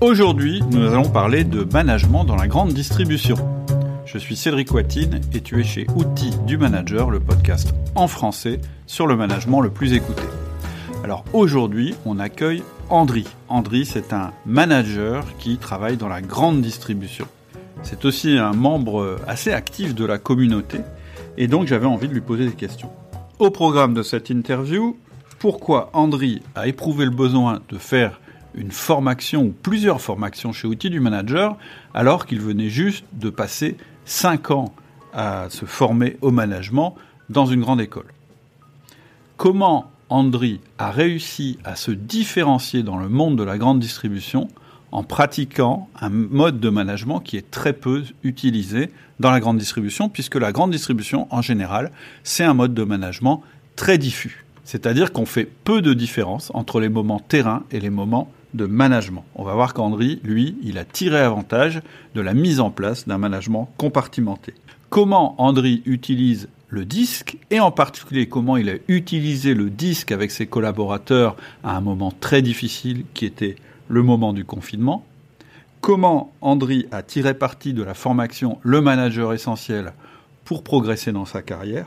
[0.00, 3.34] Aujourd'hui, nous allons parler de management dans la grande distribution.
[4.06, 8.60] Je suis Cédric Watine et tu es chez Outils du Manager, le podcast en français
[8.86, 10.22] sur le management le plus écouté.
[11.02, 13.26] Alors aujourd'hui, on accueille Andri.
[13.48, 17.26] Andri, c'est un manager qui travaille dans la grande distribution.
[17.82, 20.78] C'est aussi un membre assez actif de la communauté
[21.36, 22.92] et donc j'avais envie de lui poser des questions.
[23.40, 24.96] Au programme de cette interview,
[25.40, 28.20] pourquoi Andri a éprouvé le besoin de faire
[28.58, 31.56] une formation ou plusieurs formations chez Outils du Manager,
[31.94, 34.74] alors qu'il venait juste de passer 5 ans
[35.14, 36.96] à se former au management
[37.30, 38.12] dans une grande école.
[39.36, 44.48] Comment Andri a réussi à se différencier dans le monde de la grande distribution
[44.90, 50.08] en pratiquant un mode de management qui est très peu utilisé dans la grande distribution,
[50.08, 53.42] puisque la grande distribution, en général, c'est un mode de management
[53.76, 54.46] très diffus.
[54.64, 59.24] C'est-à-dire qu'on fait peu de différence entre les moments terrain et les moments de management.
[59.34, 61.82] On va voir qu'Andri, lui, il a tiré avantage
[62.14, 64.54] de la mise en place d'un management compartimenté.
[64.90, 70.30] Comment Andri utilise le disque et en particulier comment il a utilisé le disque avec
[70.30, 73.56] ses collaborateurs à un moment très difficile qui était
[73.88, 75.04] le moment du confinement.
[75.80, 79.92] Comment Andri a tiré parti de la formation Le manager essentiel
[80.44, 81.86] pour progresser dans sa carrière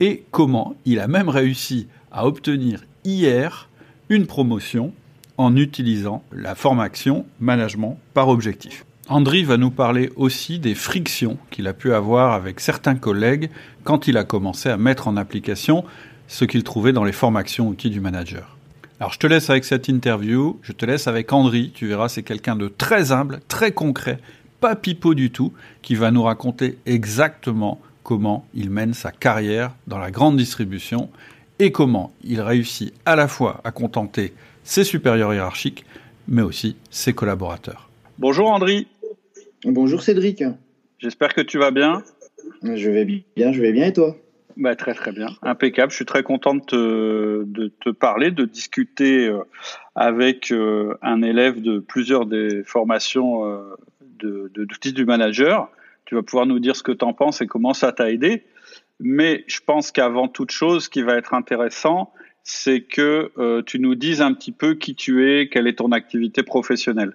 [0.00, 3.68] et comment il a même réussi à obtenir hier
[4.08, 4.92] une promotion
[5.38, 8.84] en utilisant la formation management par objectif.
[9.08, 13.48] Andri va nous parler aussi des frictions qu'il a pu avoir avec certains collègues
[13.84, 15.84] quand il a commencé à mettre en application
[16.26, 18.58] ce qu'il trouvait dans les formations outils du manager.
[19.00, 22.22] Alors je te laisse avec cette interview, je te laisse avec Andri, tu verras c'est
[22.24, 24.18] quelqu'un de très humble, très concret,
[24.60, 29.98] pas pipeau du tout, qui va nous raconter exactement comment il mène sa carrière dans
[29.98, 31.08] la grande distribution
[31.60, 34.34] et comment il réussit à la fois à contenter
[34.68, 35.86] ses supérieurs hiérarchiques,
[36.28, 37.88] mais aussi ses collaborateurs.
[38.18, 38.86] Bonjour Andri.
[39.64, 40.44] Bonjour Cédric.
[40.98, 42.02] J'espère que tu vas bien.
[42.62, 44.14] Je vais bien, je vais bien et toi?
[44.58, 45.90] Bah, Très très bien, impeccable.
[45.90, 49.38] Je suis très content de te, de te parler, de discuter euh,
[49.94, 53.74] avec euh, un élève de plusieurs des formations euh,
[54.20, 55.70] de, d'outils du manager.
[56.04, 58.44] Tu vas pouvoir nous dire ce que tu en penses et comment ça t'a aidé.
[59.00, 62.12] Mais je pense qu'avant toute chose, ce qui va être intéressant,
[62.50, 65.92] c'est que euh, tu nous dises un petit peu qui tu es, quelle est ton
[65.92, 67.12] activité professionnelle.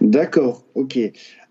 [0.00, 0.98] D'accord, ok.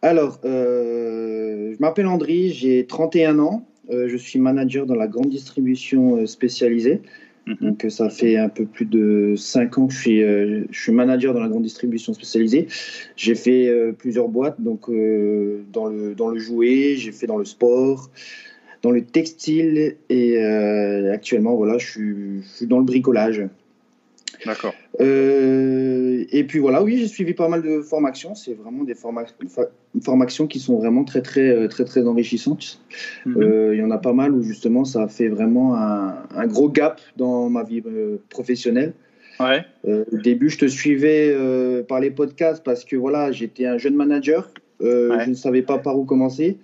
[0.01, 5.29] Alors, euh, je m'appelle Andri, j'ai 31 ans, euh, je suis manager dans la grande
[5.29, 7.01] distribution spécialisée.
[7.47, 7.55] Mhm.
[7.61, 11.33] Donc, ça fait un peu plus de 5 ans que je suis, je suis manager
[11.33, 12.67] dans la grande distribution spécialisée.
[13.15, 14.89] J'ai fait plusieurs boîtes, donc
[15.71, 18.09] dans, le, dans le jouet, j'ai fait dans le sport,
[18.83, 23.41] dans le textile et euh, actuellement, voilà, je suis, dans le bricolage.
[24.45, 24.73] D'accord.
[24.99, 28.35] Euh, et puis voilà, oui, j'ai suivi pas mal de formations.
[28.35, 28.93] C'est vraiment des
[30.01, 32.81] formations qui sont vraiment très, très, euh, très, très enrichissantes.
[33.25, 33.71] Mhm.
[33.73, 37.49] Il y en a pas mal où justement ça fait vraiment un, gros gap dans
[37.49, 37.81] ma vie
[38.29, 38.93] professionnelle.
[39.39, 39.65] Ouais.
[39.85, 41.35] au début, je te suivais
[41.87, 44.51] par les podcasts parce que voilà, j'étais un jeune manager.
[44.81, 46.57] Je ne savais pas par où commencer.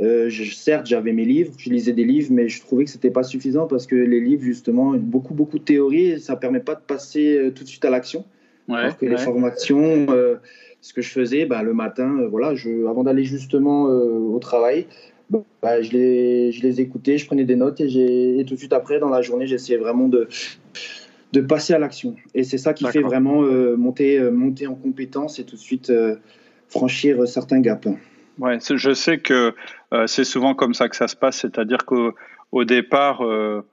[0.00, 3.22] Euh, certes, j'avais mes livres, je lisais des livres, mais je trouvais que c'était pas
[3.22, 7.36] suffisant parce que les livres, justement, beaucoup, beaucoup de théories, ça permet pas de passer
[7.36, 8.24] euh, tout de suite à l'action.
[8.68, 10.36] Ouais, alors que les formations, euh,
[10.80, 14.86] ce que je faisais, bah, le matin, voilà, je, avant d'aller justement au travail,
[15.30, 18.72] bah, je, les, je les écoutais, je prenais des notes et, et tout de suite
[18.72, 20.28] après, dans la journée, j'essayais vraiment de,
[21.32, 22.16] de passer à l'action.
[22.34, 23.42] Et c'est ça qui fait vraiment
[23.76, 25.92] monter, monter en compétence et tout de suite
[26.68, 27.88] franchir certains gaps.
[28.38, 29.54] Ouais, je sais que
[29.92, 33.64] euh, c'est souvent comme ça que ça se passe, c'est-à-dire qu'au départ, euh,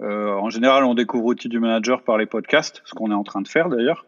[0.00, 3.24] euh, en général, on découvre Outils du Manager par les podcasts, ce qu'on est en
[3.24, 4.04] train de faire d'ailleurs.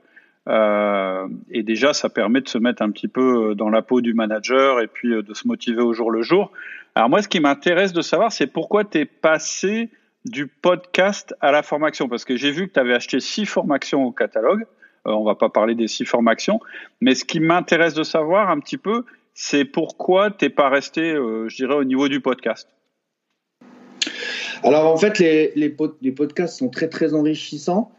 [1.50, 4.80] et déjà, ça permet de se mettre un petit peu dans la peau du manager
[4.80, 6.50] et puis de se motiver au jour le jour.
[6.94, 9.88] Alors moi, ce qui m'intéresse de savoir, c'est pourquoi tu es passé
[10.24, 14.04] du podcast à la formation, parce que j'ai vu que tu avais acheté six formations
[14.04, 14.66] au catalogue.
[15.04, 16.60] on va pas parler des six formations,
[17.00, 19.04] mais ce qui m'intéresse de savoir un petit peu,
[19.34, 22.68] c'est pourquoi tu n'es pas resté, euh, je dirais, au niveau du podcast
[24.62, 25.70] Alors en fait, les, les,
[26.12, 27.92] podcasts sont très très enrichissants.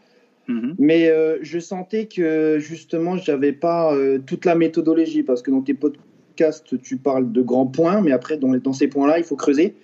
[0.46, 0.74] Mhm.
[0.78, 5.50] Mais euh, je sentais que justement, je n'avais pas euh, toute la méthodologie parce que
[5.50, 9.24] dans tes podcasts, tu parles de grands points, mais après, dans, dans ces points-là, il
[9.24, 9.74] faut creuser.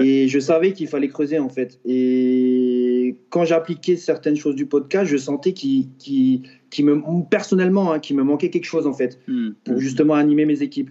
[0.00, 1.78] Et je savais qu'il fallait creuser en fait.
[1.84, 8.14] Et quand j'appliquais certaines choses du podcast, je sentais qu'il qui me personnellement hein, qui
[8.14, 9.50] me manquait quelque chose en fait hmm.
[9.64, 10.90] pour justement animer mes équipes.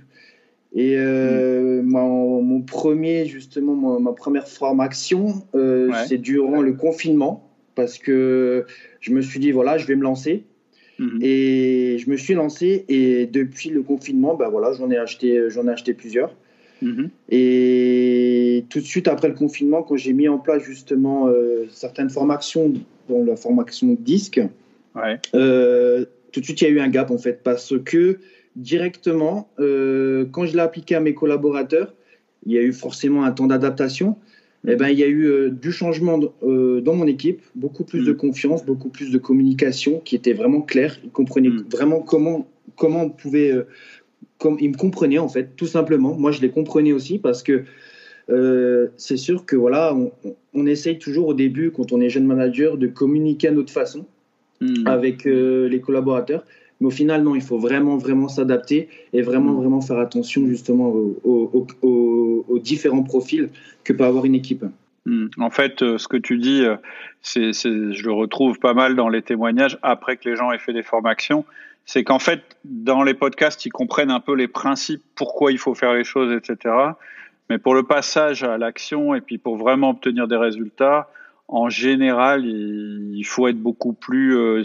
[0.74, 1.88] Et euh, hmm.
[1.88, 8.66] mon, premier justement ma, première formation, euh, c'est durant le confinement parce que
[9.00, 10.46] je me suis dit voilà je vais me lancer.
[10.98, 11.20] Mhm.
[11.22, 15.68] Et je me suis lancé et depuis le confinement, ben voilà, j'en ai acheté, j'en
[15.68, 16.34] ai acheté plusieurs.
[17.30, 22.10] Et tout de suite après le confinement, quand j'ai mis en place justement euh, certaines
[22.10, 22.74] formations,
[23.10, 24.42] dont la formation disque,
[25.34, 28.20] euh, tout de suite il y a eu un gap en fait parce que
[28.56, 31.94] directement, euh, quand je l'ai appliqué à mes collaborateurs,
[32.46, 34.18] il y a eu forcément un temps d'adaptation.
[34.68, 38.04] Eh ben, il y a eu euh, du changement euh, dans mon équipe, beaucoup plus
[38.04, 38.18] de mm.
[38.18, 40.98] confiance, beaucoup plus de communication qui était vraiment claire.
[41.04, 41.66] Ils comprenaient mm.
[41.70, 43.52] vraiment comment, comment on pouvait.
[43.52, 43.68] Euh,
[44.40, 46.16] comme, ils me comprenaient en fait, tout simplement.
[46.16, 47.64] Moi, je les comprenais aussi parce que
[48.98, 50.12] c'est sûr que voilà, on,
[50.56, 54.08] on, essaye toujours au début, quand on est jeune manager, de communiquer à notre façon
[54.62, 54.88] mm.
[54.88, 56.44] avec les collaborateurs.
[56.82, 59.58] Mais au final, non, il faut vraiment, vraiment s'adapter et vraiment, mm.
[59.58, 60.94] vraiment faire attention justement
[61.24, 63.50] aux, différents profils
[63.84, 64.66] que peut avoir une équipe.
[65.06, 65.28] Mm.
[65.40, 66.76] En fait, euh, ce que tu dis, euh,
[67.22, 70.74] c'est, je le retrouve pas mal dans les témoignages après que les gens aient fait
[70.74, 71.46] des formations.
[71.86, 75.76] C'est qu'en fait, dans les podcasts, ils comprennent un peu les principes, pourquoi il faut
[75.76, 76.74] faire les choses, etc.
[77.50, 81.10] Mais pour le passage à l'action et puis pour vraiment obtenir des résultats,
[81.48, 84.64] en général, il faut être beaucoup plus, euh,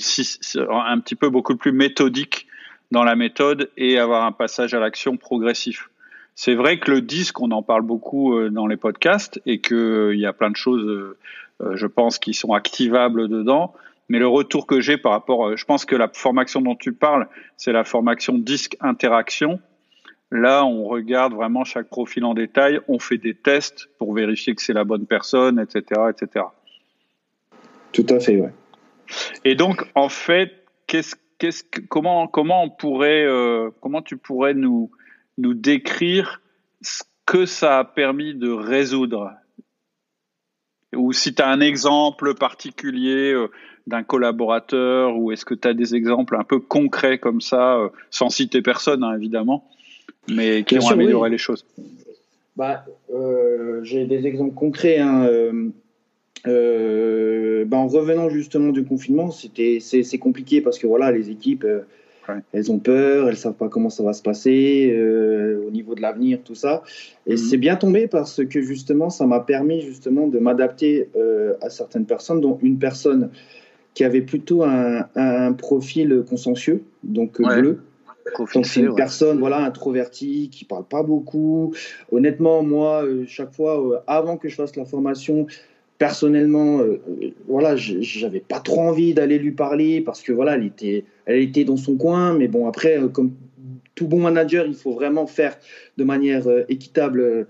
[0.70, 2.46] un petit peu beaucoup plus méthodique
[2.90, 5.90] dans la méthode et avoir un passage à l'action progressif.
[6.34, 9.76] C'est vrai que le disque, on en parle beaucoup euh, dans les podcasts et qu'il
[9.76, 11.14] euh, y a plein de choses,
[11.60, 13.74] je pense, qui sont activables dedans.
[14.08, 17.28] Mais le retour que j'ai par rapport, je pense que la formation dont tu parles,
[17.56, 19.60] c'est la formation disque interaction.
[20.32, 24.62] Là, on regarde vraiment chaque profil en détail, on fait des tests pour vérifier que
[24.62, 26.46] c'est la bonne personne, etc., etc.
[27.92, 28.52] Tout à fait, ouais.
[29.44, 30.52] Et donc, en fait,
[30.86, 34.90] qu'est-ce, qu'est-ce, comment, comment on pourrait, euh, comment tu pourrais nous,
[35.38, 36.40] nous décrire
[36.80, 39.32] ce que ça a permis de résoudre?
[40.94, 43.48] Ou si tu as un exemple particulier euh,
[43.86, 47.88] d'un collaborateur, ou est-ce que tu as des exemples un peu concrets comme ça, euh,
[48.10, 49.68] sans citer personne, hein, évidemment,
[50.28, 51.64] mais qui ont amélioré les choses?
[52.56, 52.84] Bah,
[53.82, 54.98] J'ai des exemples concrets.
[54.98, 55.26] Hein,
[56.46, 61.64] euh, ben en revenant justement du confinement, c'était c'est compliqué parce que voilà, les équipes,
[61.64, 61.80] euh,
[62.52, 66.00] elles ont peur, elles savent pas comment ça va se passer euh, au niveau de
[66.00, 66.82] l'avenir, tout ça.
[67.26, 67.36] Et mhm.
[67.36, 71.08] c'est bien tombé parce que justement, ça m'a permis justement de m'adapter
[71.60, 73.30] à certaines personnes, dont une personne
[73.94, 77.80] qui avait plutôt un, un profil consensueux, donc bleu.
[78.38, 81.74] Donc c'est une personne voilà introvertie qui parle pas beaucoup.
[82.12, 85.46] Honnêtement, moi, chaque fois, avant que je fasse la formation,
[86.00, 86.98] personnellement, euh,
[87.46, 91.64] voilà, j'avais pas trop envie d'aller lui parler parce que voilà, elle était, elle était
[91.64, 92.32] dans son coin.
[92.32, 93.32] Mais bon, après, euh, comme
[93.94, 95.58] tout bon manager, il faut vraiment faire
[95.98, 97.46] de manière euh, équitable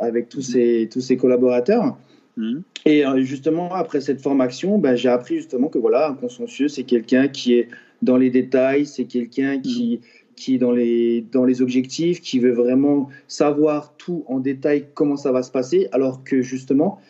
[0.00, 1.98] avec tous ses, tous ses collaborateurs.
[2.36, 2.60] Mmh.
[2.86, 7.26] Et justement, après cette formation, ben, j'ai appris justement que voilà, un consensueux, c'est quelqu'un
[7.26, 7.68] qui est
[8.00, 10.34] dans les détails, c'est quelqu'un qui, mmh.
[10.36, 15.16] qui est dans les, dans les objectifs, qui veut vraiment savoir tout en détail comment
[15.16, 17.00] ça va se passer, alors que justement,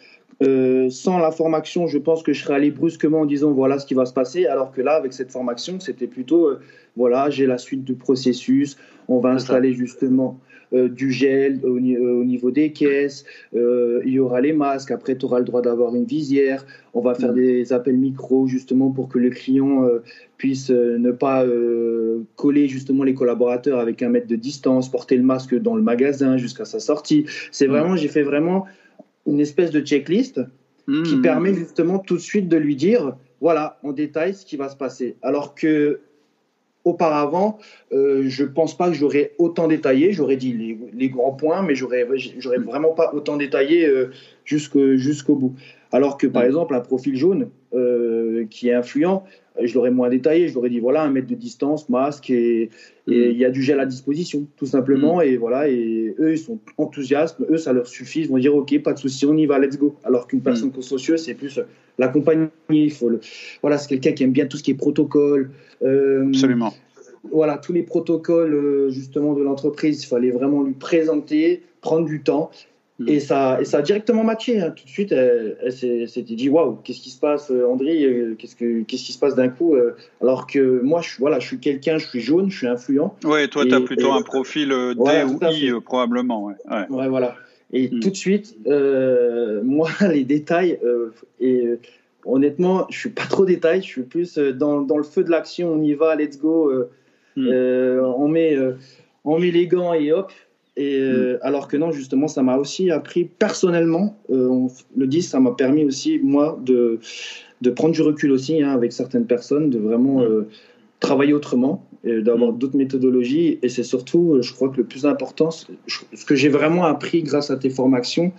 [0.43, 3.85] euh, sans la formation, je pense que je serais allé brusquement en disant voilà ce
[3.85, 6.61] qui va se passer, alors que là, avec cette formation, c'était plutôt euh,
[6.97, 8.79] voilà, j'ai la suite du processus,
[9.09, 10.41] on va installer justement
[10.73, 15.41] euh, du gel au, niveau des caisses, il y aura les masques, après tu auras
[15.41, 16.65] le droit d'avoir une visière,
[16.95, 17.35] on va faire mm.
[17.35, 19.87] des appels micro justement pour que le client
[20.39, 21.45] puisse ne pas
[22.37, 26.38] coller justement les collaborateurs avec un mètre de distance, porter le masque dans le magasin
[26.38, 27.26] jusqu'à sa sortie.
[27.50, 27.71] C'est mm.
[27.71, 28.64] vraiment, j'ai fait vraiment
[29.27, 30.41] une espèce de checklist
[30.87, 31.23] qui hmm.
[31.23, 34.77] permet justement tout de suite de lui dire voilà en détail ce qui va se
[34.77, 35.17] passer.
[35.23, 36.00] Alors que
[36.85, 37.59] auparavant,
[37.93, 40.12] euh, je pense pas que j'aurais autant détaillé.
[40.12, 42.07] J'aurais dit les, grands points, mais j'aurais
[42.39, 44.11] j'aurais vraiment pas autant détaillé euh,
[44.45, 45.55] jusqu'au bout.
[45.93, 46.47] Alors que par hmm.
[46.47, 49.25] exemple un profil jaune euh, qui est influent,
[49.62, 50.49] je l'aurais moins détaillé.
[50.49, 52.71] Je l'aurais dit voilà un mètre de distance, masque et
[53.07, 53.12] mm.
[53.12, 55.19] il y a du gel à disposition, tout simplement.
[55.19, 55.23] Mm.
[55.23, 58.21] Et voilà, et eux ils sont enthousiastes, eux ça leur suffit.
[58.21, 59.97] Ils vont dire ok, pas de souci, on y va, let's go.
[60.05, 60.73] Alors qu'une personne mm.
[60.73, 61.61] consciencieuse, c'est plus
[61.99, 62.49] l'accompagner.
[62.71, 63.21] Il faut le...
[63.62, 65.50] voilà, c'est quelqu'un qui aime bien tout ce qui est protocole.
[65.83, 66.73] Euh, Absolument.
[67.31, 72.23] Voilà, tous les protocoles euh, justement de l'entreprise, il fallait vraiment lui présenter, prendre du
[72.23, 72.50] temps.
[73.07, 73.21] Et mm.
[73.21, 74.61] ça, et ça a directement matché.
[74.61, 74.73] Hein.
[74.76, 75.57] Tout de suite, elle,
[76.09, 79.19] s'était dit Waouh, qu'est-ce qui se passe, euh, André euh, Qu'est-ce, que, qu'est-ce qui se
[79.19, 79.97] passe d'un coup euh?
[80.21, 83.16] Alors que moi, je, voilà, je suis quelqu'un, je suis jaune, je suis influent.
[83.25, 86.45] Oui, toi, tu as plutôt un profil D ou I, probablement.
[86.45, 86.54] Ouais.
[86.90, 87.09] ouais.
[87.09, 87.37] voilà.
[87.73, 88.00] Et mm.
[88.00, 90.78] tout de suite, moi, les détails,
[91.40, 91.64] et
[92.26, 95.73] honnêtement, je suis pas trop détail, je suis plus dans, dans le feu de l'action,
[95.73, 96.71] on y va, let's go.
[97.37, 97.49] Mm.
[97.49, 98.59] on, met,
[99.25, 100.33] on met les gants et hop.
[100.81, 101.39] Et euh, mm.
[101.43, 105.85] alors que non, justement, ça m'a aussi appris personnellement, euh, le 10, ça m'a permis
[105.85, 107.01] aussi, moi, de,
[107.61, 110.47] de prendre du recul aussi hein, avec certaines personnes, de vraiment mm.
[110.99, 112.59] travailler autrement, d'avoir mm.
[112.59, 113.59] d'autres méthodologies.
[113.63, 117.51] Et c'est surtout, je crois que le plus important, ce que j'ai vraiment appris grâce
[117.51, 118.33] à tes formations,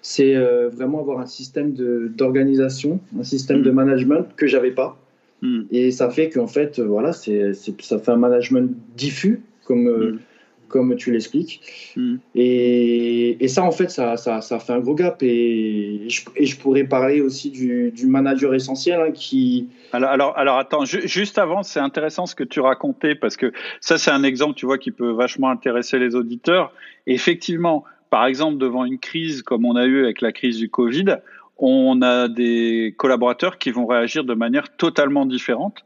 [0.00, 3.64] c'est euh, vraiment avoir un système d'organisation, un système mm.
[3.64, 4.98] de management que j'avais pas.
[5.72, 10.20] Et ça fait qu'en fait, voilà, c'est ça fait un management diffus, comme
[10.72, 11.60] comme tu l'expliques.
[11.96, 12.16] Hmm.
[12.34, 15.22] Et, et, ça, en fait, ça, ça, ça, fait un gros gap.
[15.22, 19.68] Et je, et je pourrais parler aussi du, du manager essentiel hein, qui.
[19.92, 23.98] Alors, alors, alors attends, juste avant, c'est intéressant ce que tu racontais parce que ça,
[23.98, 26.72] c'est un exemple, tu vois, qui peut vachement intéresser les auditeurs.
[27.06, 31.16] effectivement, par exemple, devant une crise comme on a eu avec la crise du Covid,
[31.58, 35.84] on a des collaborateurs qui vont réagir de manière totalement différente.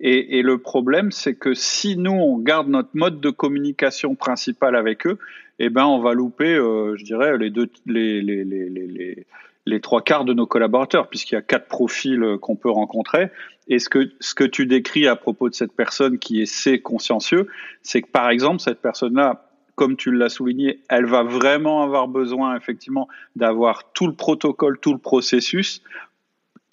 [0.00, 4.76] Et, et, le problème, c'est que si nous, on garde notre mode de communication principal
[4.76, 5.18] avec eux,
[5.58, 9.26] eh ben, on va louper, euh, je dirais, les, deux, les, les, les,
[9.66, 13.30] les, trois quarts de nos collaborateurs, puisqu'il y a quatre profils euh, qu'on peut rencontrer.
[13.66, 16.80] Et ce que, ce que tu décris à propos de cette personne qui est C
[16.80, 17.48] consciencieux,
[17.82, 22.56] c'est que, par exemple, cette personne-là, comme tu l'as souligné, elle va vraiment avoir besoin,
[22.56, 25.82] effectivement, d'avoir tout le protocole, tout le processus,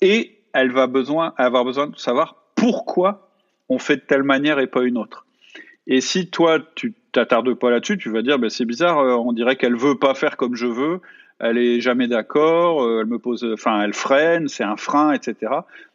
[0.01, 3.29] et elle va besoin, avoir besoin de savoir pourquoi
[3.69, 5.25] on fait de telle manière et pas une autre.
[5.87, 9.33] Et si toi, tu t'attardes pas là-dessus, tu vas dire, ben, c'est bizarre, euh, on
[9.33, 10.99] dirait qu'elle veut pas faire comme je veux,
[11.39, 15.51] elle est jamais d'accord, euh, elle me pose, enfin, elle freine, c'est un frein, etc.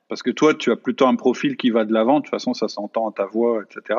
[0.08, 2.54] Parce que toi, tu as plutôt un profil qui va de l'avant, de toute façon,
[2.54, 3.98] ça s'entend à ta voix, etc.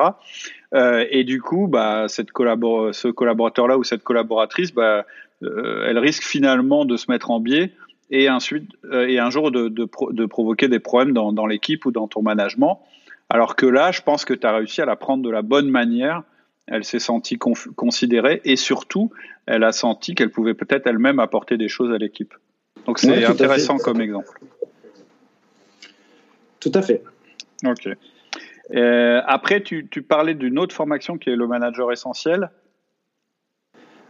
[0.74, 5.04] Euh, et du coup, bah, cette ce collaborateur-là ou cette collaboratrice, bah,
[5.40, 7.72] elle risque finalement de se mettre en biais
[8.12, 11.84] et ensuite euh, et un jour de, de, de, provoquer des problèmes dans, dans l'équipe
[11.86, 12.80] ou dans ton management.
[13.28, 15.68] Alors que là, je pense que tu as réussi à la prendre de la bonne
[15.68, 16.22] manière.
[16.66, 19.10] Elle s'est sentie considérée et surtout,
[19.46, 22.34] elle a senti qu'elle pouvait peut-être elle-même apporter des choses à l'équipe.
[22.86, 24.38] Donc c'est intéressant comme exemple.
[26.60, 27.02] Tout à fait.
[27.64, 27.88] Ok.
[28.74, 32.50] Euh, après, tu, tu parlais d'une autre formation qui est le manager essentiel.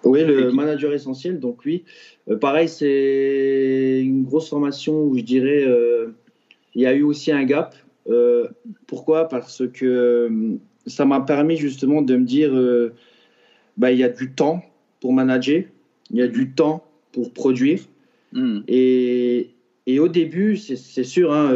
[0.05, 1.85] Oui, le manager essentiel, donc oui.
[2.29, 6.09] Euh, pareil, c'est une grosse formation où je dirais euh,
[6.75, 7.75] il y a eu aussi un gap.
[8.09, 8.49] Euh,
[8.87, 9.29] pourquoi?
[9.29, 10.57] Parce que
[10.87, 12.53] ça m'a permis justement de me dire
[13.77, 14.63] bah, il y a du temps
[15.01, 15.63] pour manager,
[16.11, 17.81] il y a du temps pour produire.
[18.33, 18.61] Hmm.
[18.67, 19.51] Et,
[19.87, 21.55] et, au début, c'est sûr, hein,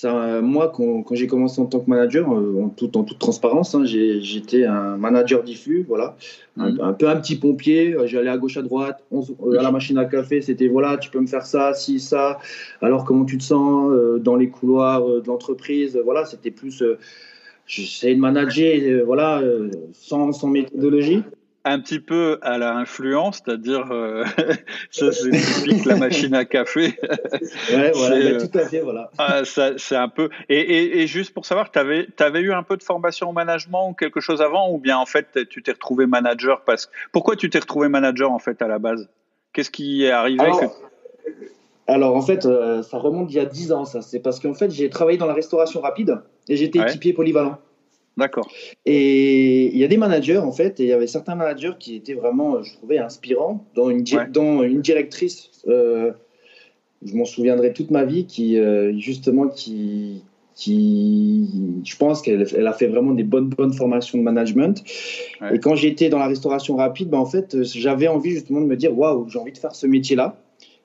[0.00, 3.76] ça, moi, quand, j'ai commencé en tant que manager, euh, en, tout, en toute transparence,
[3.76, 6.16] hein, j'étais un manager diffus, voilà,
[6.56, 6.80] mhm.
[6.80, 7.94] un, peu un petit pompier.
[7.94, 11.10] Euh, j'allais à gauche, à droite, euh, à la machine à café, c'était voilà, tu
[11.10, 12.40] peux me faire ça, si, ça.
[12.82, 16.82] Alors, comment tu te sens dans les couloirs de l'entreprise Voilà, c'était plus.
[17.66, 19.42] J'essayais de manager, voilà,
[19.92, 21.22] sans, sans méthodologie
[21.64, 24.24] un petit peu à la influence, c'est-à-dire euh,
[24.90, 26.98] ça c'est typique la machine à café.
[27.72, 29.10] ouais, voilà, tout à fait, voilà.
[29.44, 30.28] C'est un peu.
[30.48, 33.32] Et, et, et, juste pour savoir, tu avais, avais, eu un peu de formation au
[33.32, 37.36] management ou quelque chose avant, ou bien en fait tu t'es retrouvé manager parce pourquoi
[37.36, 39.08] tu t'es retrouvé manager en fait à la base?
[39.52, 40.60] Qu'est-ce qui est arrivé alors,
[41.86, 44.02] alors en fait, euh, ça remonte il y a 10 ans, ça.
[44.02, 47.58] C'est parce qu'en fait j'ai travaillé dans la restauration rapide et j'étais équipier polyvalent.
[48.16, 48.48] D'accord.
[48.86, 51.96] Et il y a des managers, en fait, et il y avait certains managers qui
[51.96, 56.12] étaient vraiment, je trouvais, inspirants, dans une, dans une directrice, euh,
[57.04, 60.22] je m'en souviendrai toute ma vie, qui, euh, justement, qui,
[60.54, 64.84] qui, je pense qu'elle elle a fait vraiment des bonnes, bonnes formations de management.
[65.52, 68.76] Et quand j'étais dans la restauration rapide, bah, en fait, j'avais envie justement de me
[68.76, 70.40] dire, waouh, j'ai envie de faire ce métier-là.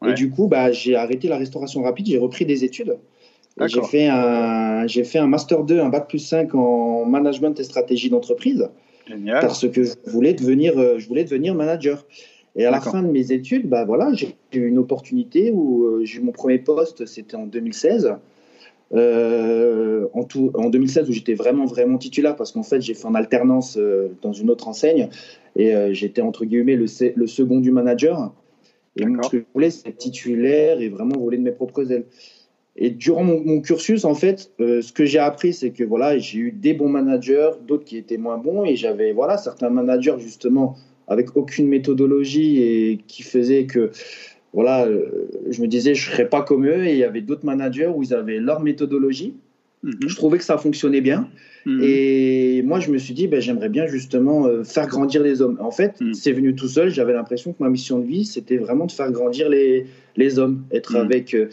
[0.08, 2.98] Et du coup, bah, j'ai arrêté la restauration rapide, j'ai repris des études.
[3.68, 7.64] J'ai fait, un, j'ai fait un Master 2, un Bac plus 5 en management et
[7.64, 8.70] stratégie d'entreprise.
[9.42, 12.06] Parce que je voulais devenir, euh, je voulais devenir manager.
[12.56, 16.02] Et à la fin de mes études, bah voilà, j'ai eu une opportunité où euh,
[16.04, 18.16] j'ai eu mon premier poste, c'était en 2016.
[18.92, 23.06] Euh, en, tout, en 2016 où j'étais vraiment vraiment titulaire parce qu'en fait j'ai fait
[23.06, 23.78] en alternance
[24.24, 25.10] dans une autre enseigne
[25.56, 28.34] et j'étais entre guillemets le, le, second du manager
[28.98, 32.06] et moi ce que je voulais c'est titulaire et vraiment voler de mes propres ailes
[32.82, 36.40] et durant mon, cursus, en fait, euh, ce que j'ai appris, c'est que voilà, j'ai
[36.40, 40.78] eu des bons managers, d'autres qui étaient moins bons, et j'avais voilà certains managers justement
[41.10, 43.92] avec aucune méthodologie et qui faisaient que
[44.54, 47.46] voilà, euh, je me disais je serais pas comme eux, et il y avait d'autres
[47.46, 49.36] managers où ils avaient leur méthodologie.
[49.84, 50.08] Mhm.
[50.08, 51.30] Je trouvais que ça fonctionnait bien.
[51.66, 51.82] Mhm.
[51.84, 55.58] Et moi, je me suis dit, ben, j'aimerais bien justement euh, faire grandir les hommes.
[55.62, 56.14] En fait, mhm.
[56.14, 56.90] c'est venu tout seul.
[56.90, 60.64] J'avais l'impression que ma mission de vie, c'était vraiment de faire grandir les, les hommes,
[60.72, 61.50] être, avec, euh,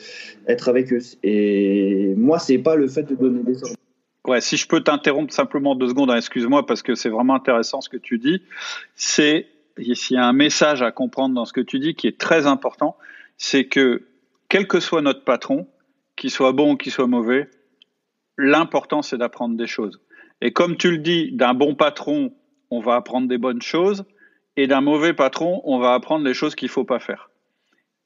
[0.49, 1.01] être avec eux.
[1.23, 3.77] Et moi, c'est pas le fait de donner des ordres.
[4.27, 7.81] Ouais, si je peux t'interrompre simplement deux secondes, hein, excuse-moi, parce que c'est vraiment intéressant
[7.81, 8.43] ce que tu dis.
[8.97, 9.47] C'est,
[9.79, 12.47] s'il y a un message à comprendre dans ce que tu dis qui est très
[12.47, 12.97] important,
[13.39, 14.03] c'est que
[14.49, 15.69] quel que soit notre patron,
[16.17, 17.49] qu'il soit bon ou qu'il soit mauvais,
[18.37, 20.01] l'important c'est d'apprendre des choses.
[20.41, 22.33] Et comme tu le dis, d'un bon patron,
[22.71, 24.05] on va apprendre des bonnes choses,
[24.57, 27.31] et d'un mauvais patron, on va apprendre les choses qu'il faut pas faire.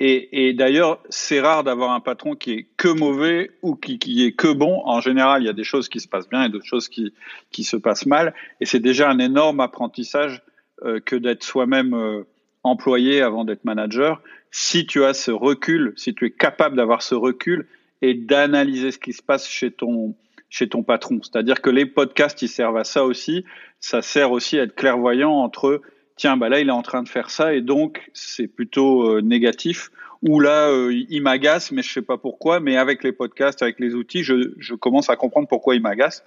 [0.02, 4.32] Et, d'ailleurs, c'est rare d'avoir un patron qui est que mauvais ou qui, qui, est
[4.32, 4.80] que bon.
[4.86, 7.12] En général, il y a des choses qui se passent bien et d'autres choses qui,
[7.50, 8.32] qui se passent mal.
[8.62, 10.42] Et c'est déjà un énorme apprentissage
[10.84, 12.22] euh, que d'être soi-même euh,
[12.62, 14.22] employé avant d'être manager.
[14.50, 17.66] Si tu as ce recul, si tu es capable d'avoir ce recul
[18.02, 20.14] et d'analyser ce qui se passe chez ton
[20.48, 21.20] chez ton patron.
[21.22, 23.44] C'est-à-dire que les podcasts, ils servent à ça aussi.
[23.78, 25.80] Ça sert aussi à être clairvoyant entre
[26.16, 29.20] tiens, bah là, il est en train de faire ça et donc c'est plutôt euh,
[29.22, 29.90] négatif.
[30.22, 32.60] Ou là, euh, il m'agace, mais je sais pas pourquoi.
[32.60, 36.24] Mais avec les podcasts, avec les outils, je, je commence à comprendre pourquoi il m'agace.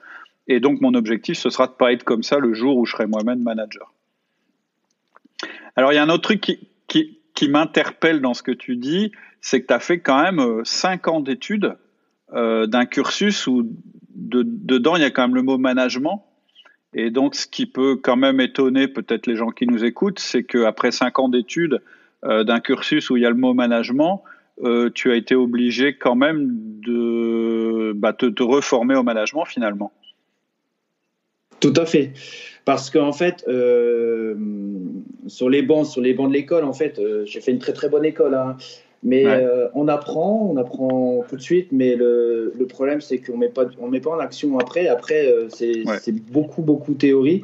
[0.47, 2.93] Et donc, mon objectif, ce sera de pas être comme ça le jour où je
[2.93, 3.93] serai moi-même manager.
[5.75, 8.75] Alors, il y a un autre truc qui, qui, qui m'interpelle dans ce que tu
[8.75, 9.11] dis,
[9.41, 11.75] c'est que tu as fait quand même euh, cinq ans d'études
[12.33, 13.69] euh, d'un cursus où
[14.15, 16.25] de, dedans, il y a quand même le mot management.
[16.93, 20.43] Et donc, ce qui peut quand même étonner peut-être les gens qui nous écoutent, c'est
[20.43, 21.81] qu'après cinq ans d'études
[22.23, 24.23] euh, d'un cursus où il y a le mot management,
[24.63, 26.47] euh, tu as été obligé quand même
[26.85, 29.91] de bah, te, reformer au management finalement.
[31.59, 32.11] Tout à fait.
[32.65, 34.35] Parce qu'en fait, euh,
[35.27, 37.89] sur les bancs, sur les bancs de l'école, en fait, j'ai fait une très très
[37.89, 38.35] bonne école.
[38.35, 38.57] Hein.
[39.03, 43.33] Mais euh, on apprend, on apprend tout de suite, mais le, le problème c'est qu'on
[43.79, 44.87] on met pas en action après.
[44.87, 47.43] Après, euh, c'est beaucoup beaucoup de théorie.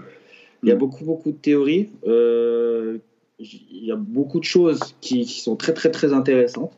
[0.64, 0.80] Il y a mm.
[0.80, 1.90] beaucoup beaucoup de théorie.
[2.08, 3.00] Euh,
[3.40, 6.72] il y a beaucoup de choses qui, qui sont très très très intéressantes.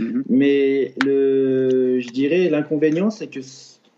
[0.00, 0.22] Mm-hmm.
[0.28, 3.40] Mais le, je dirais l'inconvénient c'est que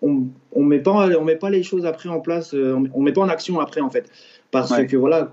[0.06, 3.22] on, on met pas on met pas les choses après en place, on, met pas
[3.22, 4.08] en action après en fait,
[4.50, 5.32] parce que voilà,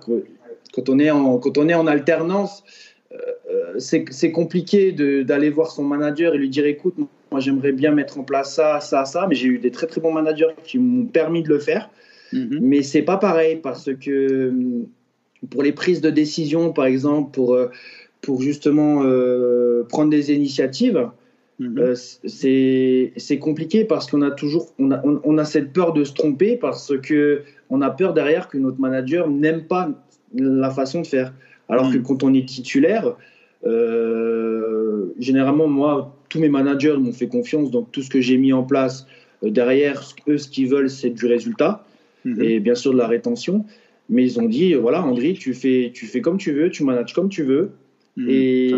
[0.74, 2.64] quand on est en quand on est en alternance
[3.14, 6.96] euh, c'est compliqué d'aller voir son manager et lui dire écoute,
[7.32, 10.02] moi j'aimerais bien mettre en place ça, ça, ça, mais j'ai eu des très très
[10.02, 11.90] bons managers qui m'ont permis de le faire.
[12.32, 12.60] Mhm.
[12.62, 14.88] Mais c'est pas pareil parce que euh,
[15.50, 17.70] pour les prises de décision, par exemple, pour, euh,
[18.22, 19.04] pour justement
[19.90, 21.10] prendre des initiatives,
[21.60, 21.94] mhm.
[21.96, 26.58] c'est compliqué parce qu'on a toujours on a, on, a, cette peur de se tromper
[26.58, 29.90] parce que on a peur derrière que notre manager n'aime pas
[30.34, 31.34] la façon de faire.
[31.70, 32.04] Alors que mm.
[32.04, 33.16] quand on est titulaire,
[33.66, 38.54] euh, généralement, moi, tous mes managers m'ont fait confiance, donc tout ce que j'ai mis
[38.54, 39.08] en place
[39.44, 41.86] euh, derrière, eux, ce qu'ils veulent, c'est du résultat
[42.26, 42.44] mm-hmm.
[42.44, 43.66] et bien sûr de la rétention.
[44.10, 47.14] Mais ils ont dit, voilà, André, tu fais, tu fais comme tu veux, tu manages
[47.14, 47.72] comme tu veux.
[48.18, 48.30] Mm.
[48.30, 48.70] et,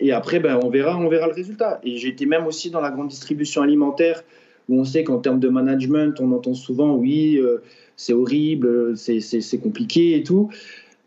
[0.00, 1.80] et, après, ben, on, verra, on verra le résultat.
[1.82, 4.22] Et été même aussi dans la grande distribution alimentaire,
[4.68, 7.62] où on sait qu'en termes de management, on entend souvent, oui, euh,
[7.96, 10.50] c'est horrible, c'est compliqué et tout.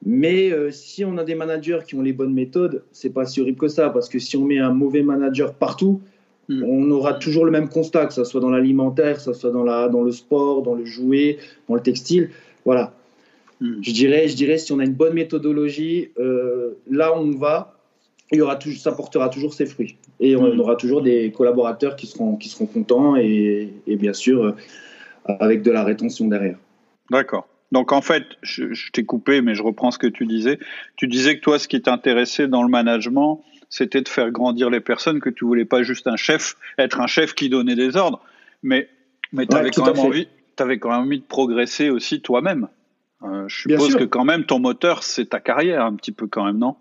[0.05, 3.39] Mais euh, si on a des managers qui ont les bonnes méthodes, c'est pas si
[3.39, 6.01] horrible que ça, parce que si on met un mauvais manager partout,
[6.49, 6.63] hmm.
[6.63, 9.63] on aura toujours le même constat, que ce soit dans l'alimentaire, que ce soit dans,
[9.63, 11.37] la, dans le sport, dans le jouet,
[11.69, 12.31] dans le textile.
[12.65, 12.93] Voilà.
[13.59, 13.75] Hmm.
[13.81, 17.70] Je, dirais, je dirais, si on a une bonne méthodologie, euh, là on va,
[18.31, 19.97] il y aura tout, ça portera toujours ses fruits.
[20.19, 20.59] Et on hmm.
[20.59, 24.55] aura toujours des collaborateurs qui seront, qui seront contents et, et bien sûr, euh,
[25.39, 26.57] avec de la rétention derrière.
[27.09, 27.47] D'accord.
[27.71, 30.59] Donc en fait, je, t'ai coupé, mais je reprends ce que tu disais.
[30.97, 34.81] Tu disais que toi, ce qui t'intéressait dans le management, c'était de faire grandir les
[34.81, 38.21] personnes, que tu voulais pas juste un chef, être un chef qui donnait des ordres,
[38.61, 38.89] mais,
[39.31, 40.27] mais tu avais, quand même envie,
[40.59, 42.67] avais quand même envie de progresser aussi toi-même.
[43.23, 46.43] Euh, je suppose que quand même ton moteur, c'est ta carrière un petit peu quand
[46.43, 46.75] même, non?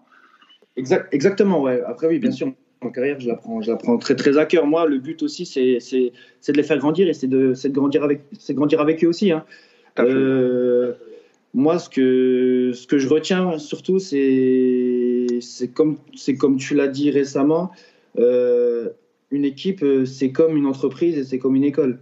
[0.76, 1.82] Exact, Exactement, ouais.
[1.86, 2.52] Après, oui, bien sûr,
[2.82, 4.66] ma carrière, je la prends, je la prends très, très à cœur.
[4.66, 8.22] Moi, le but aussi, c'est de les faire grandir et c'est de, de, grandir avec,
[8.50, 9.32] grandir avec eux aussi.
[9.32, 9.44] Hein.
[9.98, 10.94] Euh,
[11.52, 15.40] moi, ce que, ce que je retiens surtout, c'est
[15.74, 15.98] comme,
[16.38, 17.70] comme tu l'as dit récemment,
[18.18, 18.90] euh,
[19.30, 21.98] une équipe, c'est comme une entreprise et c'est comme une école.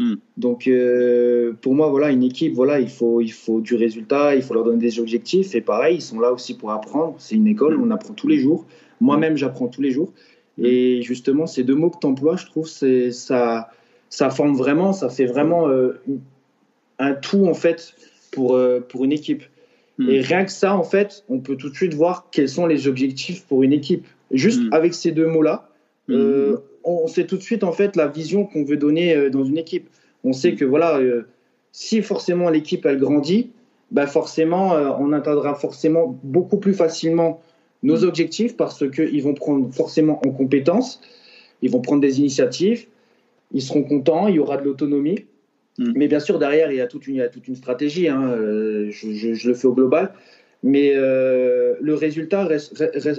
[0.00, 0.14] Hmm.
[0.36, 4.42] Donc, euh, pour moi, voilà, une équipe, voilà, il faut, il faut du résultat, il
[4.42, 5.54] faut leur donner des objectifs.
[5.54, 7.14] Et pareil, ils sont là aussi pour apprendre.
[7.18, 7.84] C'est une école, hmm.
[7.84, 8.66] on apprend tous les jours.
[9.00, 10.12] Moi-même, j'apprends tous les jours.
[10.58, 10.64] Hmm.
[10.64, 13.70] Et justement, ces deux mots que tu emploies, je trouve, ça,
[14.08, 15.68] ça forme vraiment, ça fait vraiment
[17.00, 17.94] un tout en fait
[18.30, 19.42] pour, euh, pour une équipe.
[19.98, 20.08] Hmm.
[20.08, 22.86] Et rien que ça, en fait, on peut tout de suite voir quels sont les
[22.86, 24.06] objectifs pour une équipe.
[24.30, 24.72] Juste hmm.
[24.72, 25.68] avec ces deux mots-là,
[26.08, 26.12] hmm.
[26.12, 29.44] euh, on sait tout de suite en fait la vision qu'on veut donner euh, dans
[29.44, 29.88] une équipe.
[30.24, 31.00] On sait que voilà,
[31.72, 33.50] si forcément l'équipe elle grandit,
[33.90, 37.40] bah forcément on atteindra forcément beaucoup plus facilement
[37.82, 41.00] nos objectifs parce qu'ils vont prendre forcément en compétences,
[41.62, 42.86] ils vont prendre des initiatives,
[43.52, 45.24] ils seront contents, il y aura de l'autonomie.
[45.78, 45.92] Mm.
[45.94, 48.08] Mais bien sûr, derrière, il y a toute une, toute une stratégie.
[48.08, 48.22] Hein.
[48.32, 50.12] Euh, je, le fais au global.
[50.62, 52.76] Mais euh, le résultat reste,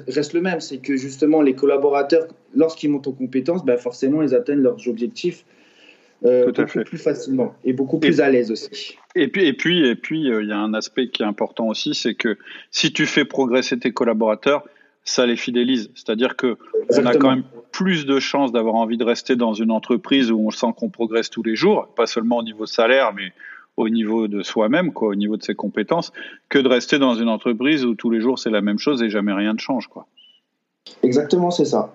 [0.08, 0.60] reste, le même.
[0.60, 5.44] C'est que justement, les collaborateurs, lorsqu'ils montent en compétences, ben forcément, ils atteignent leurs objectifs
[6.22, 8.96] beaucoup plus facilement et beaucoup plus à l'aise aussi.
[9.16, 11.96] Et puis, et puis, et puis, il y a un aspect qui est important aussi,
[11.96, 12.38] c'est que
[12.70, 14.64] si tu fais progresser tes collaborateurs,
[15.04, 15.90] ça les fidélise.
[15.96, 16.58] C'est-à-dire que
[16.92, 20.40] on a quand même plus de chances d'avoir envie de rester dans une entreprise où
[20.40, 23.34] on sent qu'on progresse tous les jours, pas seulement au niveau salaire, mais
[23.78, 26.12] au niveau de soi-même, quoi, au niveau de ses compétences,
[26.50, 29.10] que de rester dans une entreprise où tous les jours c'est la même chose et
[29.10, 30.08] jamais rien ne change, quoi.
[31.04, 31.94] Exactement, c'est ça.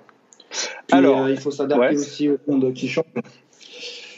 [0.92, 3.04] Alors, euh, il faut s'adapter aussi au monde qui change.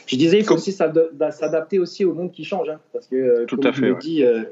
[0.05, 3.45] Je disais, il faut aussi s'adapter aussi au monde qui change, hein, parce que euh,
[3.45, 3.93] Tout à fait,
[4.23, 4.43] euh,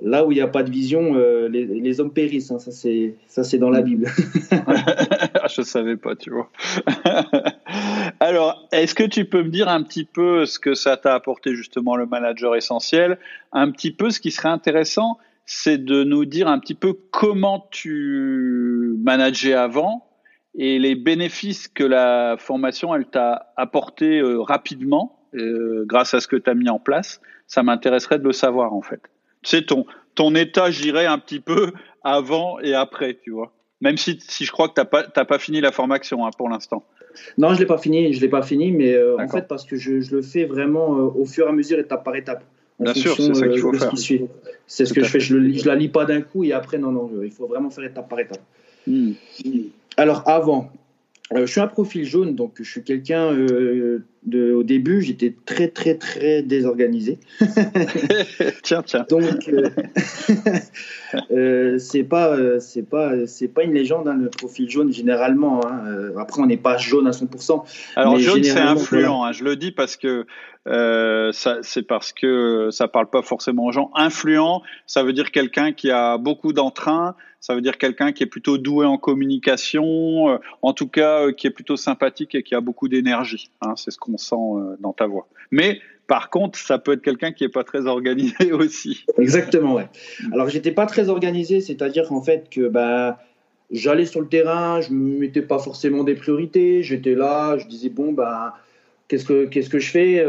[0.00, 2.50] là où il n'y a pas de vision, les, les, hommes périssent.
[2.50, 4.08] Hein, ça, c'est ça, c'est dans la Bible.
[5.54, 6.50] Je savais pas, tu vois.
[8.24, 11.56] Alors, est-ce que tu peux me dire un petit peu ce que ça t'a apporté
[11.56, 13.18] justement le manager essentiel?
[13.50, 17.66] Un petit peu ce qui serait intéressant, c'est de nous dire un petit peu comment
[17.72, 20.06] tu manageais avant
[20.54, 26.28] et les bénéfices que la formation elle t'a apporté euh, rapidement euh, grâce à ce
[26.28, 27.20] que tu as mis en place.
[27.48, 29.00] Ça m'intéresserait de le savoir en fait.
[29.42, 31.72] C'est ton ton état, j'irais un petit peu
[32.04, 33.52] avant et après, tu vois.
[33.80, 36.48] Même si, si je crois que tu n'as pas, pas fini la formation hein, pour
[36.48, 36.86] l'instant.
[37.38, 39.64] Non, je ne l'ai pas fini, je l'ai pas fini, mais euh, en fait, parce
[39.64, 42.44] que je, je le fais vraiment au fur et à mesure, étape par étape.
[42.80, 43.92] Bien sûr, c'est ça qu'il faut faire.
[44.66, 45.20] C'est ce que je fais.
[45.20, 47.84] Je ne la lis pas d'un coup et après, non, non, il faut vraiment faire
[47.84, 48.40] étape par étape.
[48.86, 49.12] Hmm.
[49.96, 50.81] Alors, avant, euh,
[51.34, 55.68] je suis un profil jaune, donc je suis quelqu'un euh, de, au début, j'étais très
[55.68, 57.18] très très désorganisé.
[58.62, 59.06] tiens, tiens.
[59.08, 59.50] Donc
[61.30, 65.66] euh, c'est pas c'est pas c'est pas une légende hein, le profil jaune généralement.
[65.66, 66.12] Hein.
[66.18, 67.64] après on n'est pas jaune à 100%.
[67.96, 69.24] Alors jaune c'est influent.
[69.24, 69.32] Hein.
[69.32, 70.26] je le dis parce que
[71.32, 73.90] c'est parce que ça parle pas forcément aux gens.
[73.94, 78.26] Influent, ça veut dire quelqu'un qui a beaucoup d'entrain ça veut dire quelqu'un qui est
[78.26, 82.54] plutôt doué en communication, euh, en tout cas euh, qui est plutôt sympathique et qui
[82.54, 83.50] a beaucoup d'énergie.
[83.60, 85.26] Hein, c'est ce qu'on sent euh, dans ta voix.
[85.50, 89.04] Mais par contre, ça peut être quelqu'un qui est pas très organisé aussi.
[89.18, 89.88] Exactement, ouais.
[90.32, 93.18] Alors j'étais pas très organisé, c'est-à-dire en fait que bah
[93.72, 97.88] j'allais sur le terrain, je me mettais pas forcément des priorités, j'étais là, je disais
[97.88, 98.54] bon bah
[99.08, 100.24] qu'est-ce que qu'est-ce que je fais?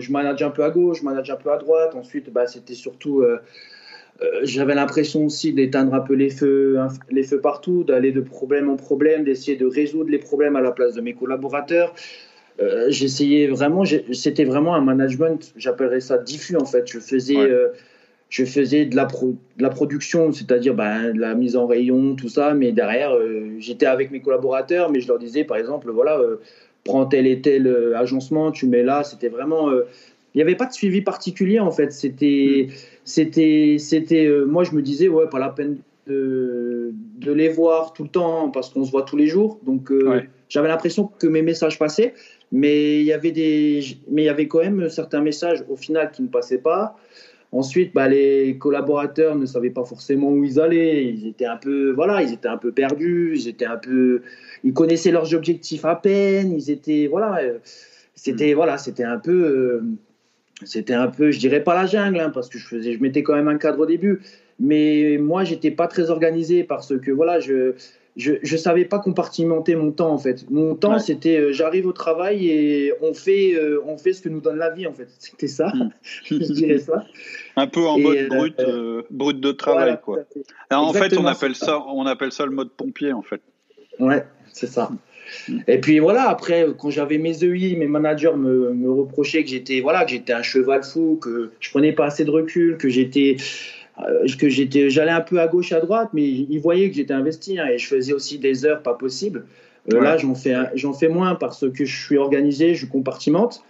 [0.00, 1.94] Je manage un peu à gauche, je manage un peu à droite.
[1.94, 3.38] Ensuite, bah c'était surtout euh,
[4.42, 6.78] j'avais l'impression aussi d'éteindre un peu les feux,
[7.10, 10.72] les feux partout, d'aller de problème en problème, d'essayer de résoudre les problèmes à la
[10.72, 11.94] place de mes collaborateurs.
[12.60, 16.90] Euh, j'essayais vraiment, c'était vraiment un management, j'appellerais ça diffus en fait.
[16.90, 17.68] Je faisais, euh,
[18.30, 22.28] je faisais de la, de la production, c'est-à-dire ben, de la mise en rayon, tout
[22.28, 23.12] ça, mais derrière,
[23.58, 26.20] j'étais avec mes collaborateurs, mais je leur disais par exemple, voilà,
[26.82, 29.70] prends tel et tel agencement, tu mets là, c'était vraiment
[30.34, 31.92] il n'y avait pas de suivi particulier en fait.
[31.92, 32.72] C'était, hmm.
[33.04, 34.26] c'était, c'était.
[34.26, 38.08] Euh, moi, je me disais, ouais, pas la peine de, de les voir tout le
[38.08, 39.58] temps parce qu'on se voit tous les jours.
[39.64, 42.14] Donc, euh, j'avais l'impression que mes messages passaient,
[42.52, 46.10] mais il y avait des, mais il y avait quand même certains messages au final
[46.10, 46.96] qui ne passaient pas.
[47.50, 51.06] Ensuite, bah, les collaborateurs ne savaient pas forcément où ils allaient.
[51.06, 53.32] Ils étaient un peu, voilà, ils étaient un peu perdus.
[53.36, 54.20] Ils étaient un peu,
[54.64, 56.52] ils connaissaient leurs objectifs à peine.
[56.52, 57.58] Ils étaient, voilà, euh,
[58.14, 58.56] c'était, hmm.
[58.56, 59.82] voilà, c'était un peu
[60.64, 63.22] c'était un peu, je dirais pas la jungle, hein, parce que je faisais, je mettais
[63.22, 64.20] quand même un cadre au début,
[64.58, 67.74] mais moi j'étais pas très organisé parce que voilà, je,
[68.16, 70.50] je, je savais pas compartimenter mon temps en fait.
[70.50, 74.28] Mon temps c'était, euh, j'arrive au travail et on fait, euh, on fait ce que
[74.28, 75.08] nous donne la vie en fait.
[75.18, 75.90] C'était ça, hmm.
[76.24, 77.04] je dirais ça.
[77.56, 78.56] Un peu en mode euh, brut,
[79.10, 80.18] brut de travail quoi.
[80.70, 83.40] Alors, en fait, on appelle ça, on appelle ça le mode pompier en fait.
[84.00, 84.90] Ouais, c'est ça.
[85.66, 89.80] Et puis voilà, après, quand j'avais mes EI, mes managers me, me reprochaient que j'étais
[89.80, 93.36] voilà, que j'étais un cheval fou, que je prenais pas assez de recul, que j'étais
[94.06, 97.14] euh, que j'étais j'allais un peu à gauche à droite mais ils voyaient que j'étais
[97.14, 99.44] investi hein, et je faisais aussi des heures pas possibles.
[99.92, 103.64] Euh, là j'en fais j'en fais moins parce que je suis organisé je compartimente.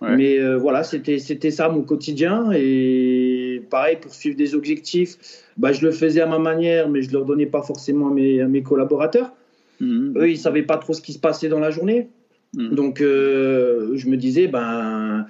[0.00, 5.16] Mais euh, voilà c'était c'était ça mon quotidien et pareil pour suivre des objectifs
[5.56, 8.40] bah, je le faisais à ma manière mais je leur donnais pas forcément à mes,
[8.40, 9.32] à mes collaborateurs
[9.80, 10.14] Mhm.
[10.16, 12.08] Eux, ils savaient pas trop ce qui se passait dans la journée.
[12.54, 12.74] Mhm.
[12.74, 15.26] Donc, euh, je me disais, ben,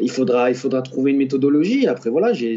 [0.00, 1.86] il faudra, il faudra trouver une méthodologie.
[1.86, 2.56] Après, voilà, j'ai,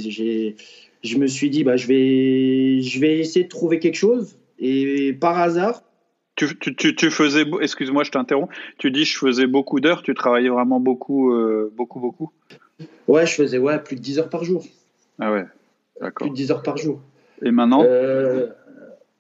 [1.04, 4.38] je me suis dit, bah, je, vais, je vais essayer de trouver quelque chose.
[4.60, 5.84] Et par hasard.
[6.36, 8.54] Tu, tu, tu, faisais, excuse-moi, je t'interromps.
[8.78, 10.02] Tu dis, je faisais beaucoup d'heures.
[10.02, 12.32] Tu travaillais vraiment beaucoup, euh, beaucoup, beaucoup?
[13.08, 14.64] Ouais, je faisais ouais, plus de 10 heures par jour.
[15.20, 15.46] Ah ouais,
[16.00, 16.28] d'accord.
[16.28, 17.02] Plus de 10 heures par jour.
[17.44, 17.84] Et maintenant?
[17.86, 18.48] Euh,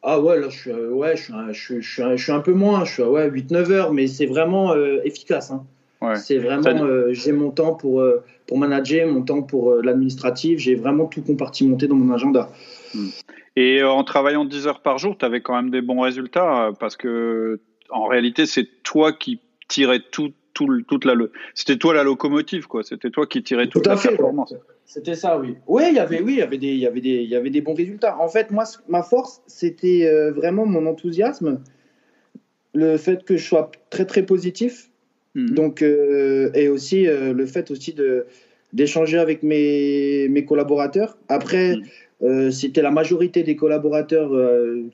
[0.03, 2.39] ah ouais, là, je suis, euh, ouais, je suis, un, je, suis, je suis un
[2.39, 5.51] peu moins, je suis à ouais, 8-9 heures, mais c'est vraiment euh, efficace.
[5.51, 5.65] Hein.
[6.01, 6.15] Ouais.
[6.15, 8.03] C'est vraiment, euh, j'ai mon temps pour,
[8.47, 12.49] pour manager, mon temps pour l'administratif, j'ai vraiment tout compartimenté dans mon agenda.
[12.95, 13.09] Hmm.
[13.55, 16.97] Et en travaillant 10 heures par jour, tu avais quand même des bons résultats, parce
[16.97, 17.59] que
[17.91, 20.31] en réalité, c'est toi qui tirais tout,
[20.65, 21.13] tout toute la,
[21.53, 22.83] c'était toi la locomotive, quoi.
[22.83, 24.53] C'était toi qui tirais toute tout la fait, performance.
[24.85, 25.55] C'était ça, oui.
[25.67, 27.35] Oui, il y avait, oui, il y avait des, il y avait des, il y
[27.35, 28.17] avait des bons résultats.
[28.19, 31.61] En fait, moi, ma force, c'était euh, vraiment mon enthousiasme,
[32.73, 34.89] le fait que je sois très très positif,
[35.35, 35.51] mhm.
[35.51, 38.25] donc euh, et aussi euh, le fait aussi de
[38.73, 41.17] d'échanger avec mes, mes collaborateurs.
[41.27, 41.75] Après,
[42.21, 42.51] mhm.
[42.51, 44.31] c'était la majorité des collaborateurs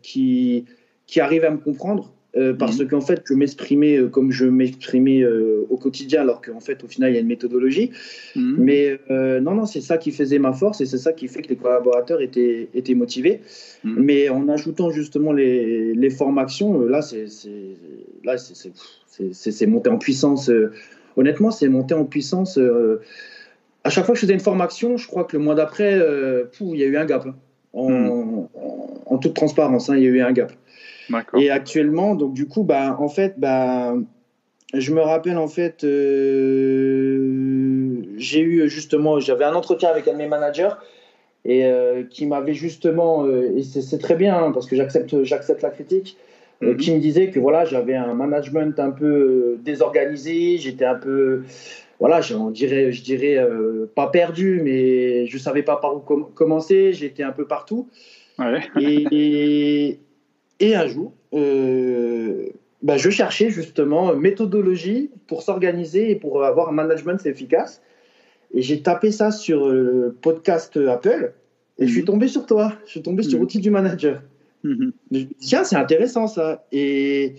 [0.02, 0.66] qui
[1.06, 2.88] qui arrivent à me comprendre euh, parce mhm.
[2.90, 6.88] qu'en fait, je m'exprimais euh, comme je m'exprimais euh, au quotidien, alors qu'en fait, au
[6.88, 7.92] final, il y a une méthodologie.
[8.36, 8.56] Mhm.
[8.60, 11.50] Mais non, non, c'est ça qui faisait ma force et c'est ça qui fait que
[11.50, 13.42] les collaborateurs étaient, étaient motivés.
[13.84, 13.96] Mhm.
[13.98, 17.28] Mais en ajoutant justement les, les formations, là, c'est
[19.68, 20.52] monté en puissance.
[21.16, 22.60] honnêtement, c'est monté en puissance.
[23.84, 26.00] à chaque fois que je faisais une formation, je crois que le mois d'après,
[26.62, 27.26] il y a eu un gap.
[27.26, 27.36] Hein.
[27.74, 28.50] En,
[29.06, 30.52] en, toute transparence, hein, il y a eu un gap.
[31.38, 33.96] Et actuellement, donc du coup, bah, en fait, bah,
[34.74, 37.22] je me rappelle en fait, euh,
[38.18, 40.72] j'ai eu justement, j'avais un entretien avec un de mes managers
[41.46, 45.62] et euh, qui m'avait justement, euh, et c'est très bien hein, parce que j'accepte, j'accepte
[45.62, 46.18] la critique,
[46.62, 46.76] mhm.
[46.76, 51.44] qui me disait que voilà, j'avais un management un peu désorganisé, j'étais un peu,
[52.02, 53.42] voilà, je dirais, je dirais
[53.96, 57.88] pas perdu, mais je savais pas par où commencer, j'étais un peu partout.
[58.38, 58.60] Ouais.
[58.80, 60.00] et, et
[60.62, 62.48] un jour, euh,
[62.82, 67.82] bah, je cherchais justement méthodologie pour s'organiser et pour avoir un management efficace.
[68.54, 71.34] Et j'ai tapé ça sur le podcast Apple
[71.80, 72.08] et je suis mhm.
[72.08, 72.74] tombé sur toi.
[72.86, 73.64] Je suis tombé sur l'outil mhm.
[73.64, 74.22] du manager.
[74.64, 74.92] Mhm.
[75.40, 76.66] tiens, c'est intéressant ça.
[76.72, 77.36] Et,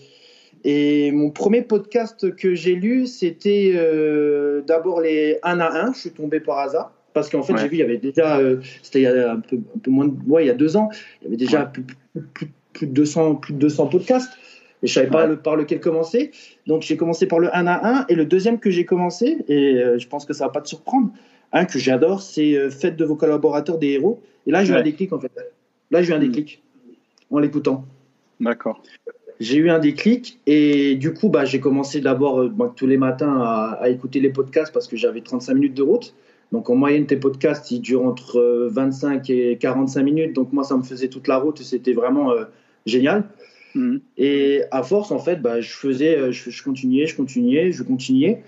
[0.64, 5.92] et mon premier podcast que j'ai lu, c'était euh, d'abord les 1 à 1.
[5.94, 6.92] Je suis tombé par hasard.
[7.14, 9.40] Parce qu'en fait, j'ai vu, il y avait déjà, euh, c'était il y a un
[9.40, 10.88] peu, un peu, moins de, ouais, il y a deux ans,
[11.20, 11.96] il y avait déjà plus, plus,
[12.32, 12.46] plus
[12.86, 14.30] de 200, plus de 200 podcasts.
[14.82, 16.30] Et je savais pas le, par lequel commencer.
[16.66, 18.06] Donc j'ai commencé par le 1 à 1.
[18.08, 20.68] Et le deuxième que j'ai commencé, et euh, je pense que ça va pas te
[20.68, 21.10] surprendre,
[21.52, 24.22] un que j'adore, c'est euh, Faites de vos collaborateurs des héros.
[24.46, 25.32] Et là, j'ai eu un déclic en fait.
[25.90, 26.62] Là, j'ai eu un déclic
[27.30, 27.84] en l'écoutant.
[28.40, 28.82] D'accord.
[29.40, 33.40] J'ai eu un déclic et du coup, bah, j'ai commencé d'abord euh, tous les matins
[33.40, 36.14] à, à, écouter les podcasts parce que j'avais 35 minutes de route.
[36.50, 40.34] Donc en moyenne, tes podcasts, ils durent entre 25 et 45 minutes.
[40.34, 42.32] Donc moi, ça me faisait toute la route et c'était vraiment
[42.86, 43.24] génial.
[43.74, 44.00] Mhm.
[44.16, 48.42] Et à force, en fait, bah, je faisais, euh, je, continuais, je continuais, je continuais.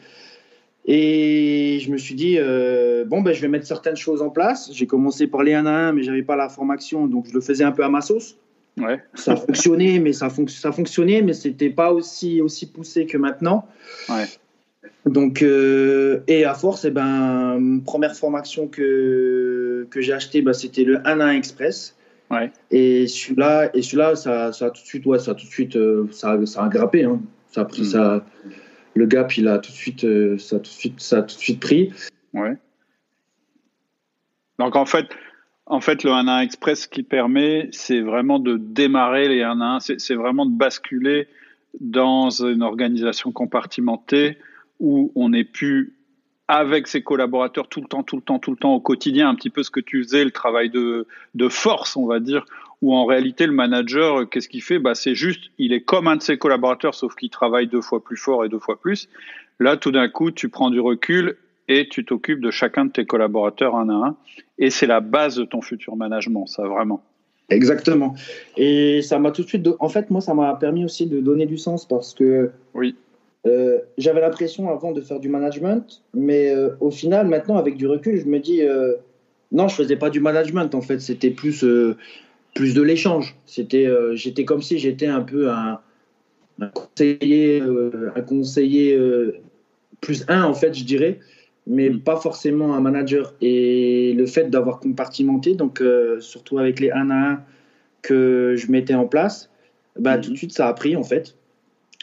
[0.87, 4.71] Et je me suis dit, euh, bon, ben, je vais mettre certaines choses en place.
[4.73, 7.41] J'ai commencé par les 1 à 1, mais j'avais pas la formation, donc je le
[7.41, 8.37] faisais un peu à ma sauce.
[8.79, 9.01] Ouais.
[9.15, 13.67] Ça fonctionnait, mais ça, ça fonctionnait, mais c'était pas aussi, aussi poussé que maintenant.
[14.09, 14.25] Ouais.
[15.07, 20.85] Donc, euh, et à force, eh ben, première formation que, que j'ai acheté, bah, c'était
[20.85, 21.95] le 1 à 1 Express.
[22.71, 25.51] Et celui-là, et celui-là, ça, ça a tout de suite, ouais, ça a tout de
[25.51, 27.05] suite, euh, ça, ça a grimpé.
[27.05, 27.21] Hein.
[27.49, 27.87] Ça a pris, mm.
[27.87, 28.25] ça,
[28.95, 31.23] le gap, il a tout de suite, euh, ça a tout de suite, ça a
[31.23, 31.93] tout de suite pris.
[32.33, 32.57] Ouais.
[34.59, 35.07] Donc en fait,
[35.67, 39.81] en fait, le 1 1 Express qui permet, c'est vraiment de démarrer les 1 1.
[39.81, 41.29] C'est vraiment de basculer
[41.81, 44.39] dans une organisation compartimentée
[44.81, 45.95] où on n'est plus
[46.51, 49.37] avec ses collaborateurs tout le temps, tout le temps, tout le temps au quotidien, un
[49.37, 52.45] petit peu ce que tu faisais, le travail de, de force, on va dire,
[52.83, 54.81] où en réalité le manager, qu'est-ce qu'il fait?
[54.81, 58.03] Bah, C'est juste, il est comme un de ses collaborateurs, sauf qu'il travaille deux fois
[58.03, 59.09] plus fort et deux fois plus.
[59.61, 61.37] Là, tout d'un coup, tu prends du recul
[61.69, 64.17] et tu t'occupes de chacun de tes collaborateurs un à un.
[64.59, 67.01] Et c'est la base de ton futur management, ça vraiment.
[67.49, 68.17] Exactement.
[68.57, 69.69] Et ça m'a tout de suite.
[69.79, 72.51] En fait, moi, ça m'a permis aussi de donner du sens parce que.
[72.75, 72.97] Oui.
[73.47, 77.87] Euh, j'avais l'impression avant de faire du management, mais euh, au final, maintenant, avec du
[77.87, 78.95] recul, je me dis euh,
[79.51, 81.65] non, je faisais pas du management en fait, c'était plus,
[82.55, 83.37] plus de l'échange.
[83.47, 85.81] C'était, j'étais comme si j'étais un peu un,
[86.75, 87.63] conseiller,
[88.15, 88.99] un conseiller
[90.01, 91.19] plus un en fait, je dirais,
[91.67, 92.01] mais mm.
[92.01, 93.35] pas forcément un manager.
[93.41, 95.83] Et le fait d'avoir compartimenté, donc
[96.21, 97.43] surtout avec les 1 à 1
[98.03, 99.51] que je mettais en place,
[99.99, 100.21] bah, mm.
[100.21, 101.35] tout de suite ça a pris en fait.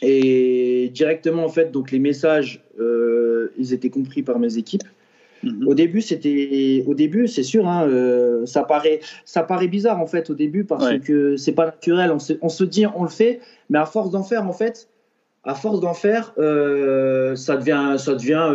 [0.01, 4.83] Et directement, en fait, donc les messages, euh, ils étaient compris par mes équipes.
[5.43, 5.67] Mhm.
[5.67, 10.07] Au début, c'était, au début, c'est sûr, hein, euh, ça paraît, ça paraît bizarre en
[10.07, 12.12] fait au début parce que c'est pas naturel.
[12.12, 14.88] On se, on se, dit, on le fait, mais à force d'en faire, en fait,
[15.43, 18.51] à force d'en faire, euh, ça devient, ça devient,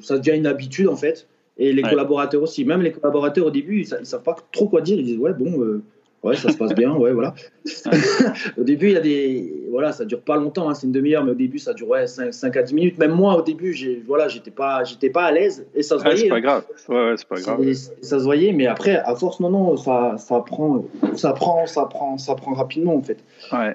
[0.00, 1.26] ça devient une habitude en fait.
[1.56, 4.80] Et les collaborateurs aussi, même les collaborateurs au début, ils, ne savent pas trop quoi
[4.80, 4.98] dire.
[4.98, 5.80] Ils disent ouais, bon,
[6.24, 7.34] Ouais, ça se passe bien, ouais, voilà.
[8.58, 9.66] au début, il y a des.
[9.70, 12.06] Voilà, ça dure pas longtemps, hein, c'est une demi-heure, mais au début, ça dure ouais,
[12.06, 12.98] 5, à 10 minutes.
[12.98, 16.16] Même moi, au début, voilà, j'étais pas, j'étais pas à l'aise et ça se voyait.
[16.16, 16.64] c'est pas grave.
[16.88, 17.72] Ouais, ouais c'est pas grave.
[18.00, 21.84] ça se voyait, mais après, à force, non, non, ça, ça prend, ça prend, ça
[21.84, 23.22] prend, ça prend rapidement, en fait.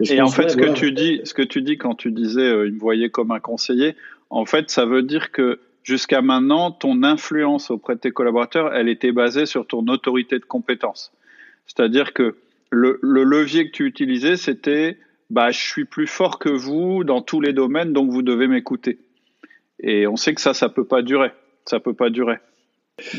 [0.02, 2.66] Et, en fait, ce, que tu dis, ce que tu dis quand tu disais, euh,
[2.66, 3.96] il me voyait comme un conseiller,
[4.32, 8.90] en fait, ça veut dire que jusqu'à maintenant, ton influence auprès de tes collaborateurs, elle
[8.90, 11.12] était basée sur ton autorité de compétence.
[11.70, 12.36] C'est-à-dire que
[12.72, 14.98] le, levier que tu utilisais, c'était
[15.30, 19.00] bah, je suis plus fort que vous dans tous les domaines, donc vous devez m'écouter.
[19.80, 21.32] Et on sait que ça, ça peut pas durer.
[21.66, 22.38] Ça peut pas durer.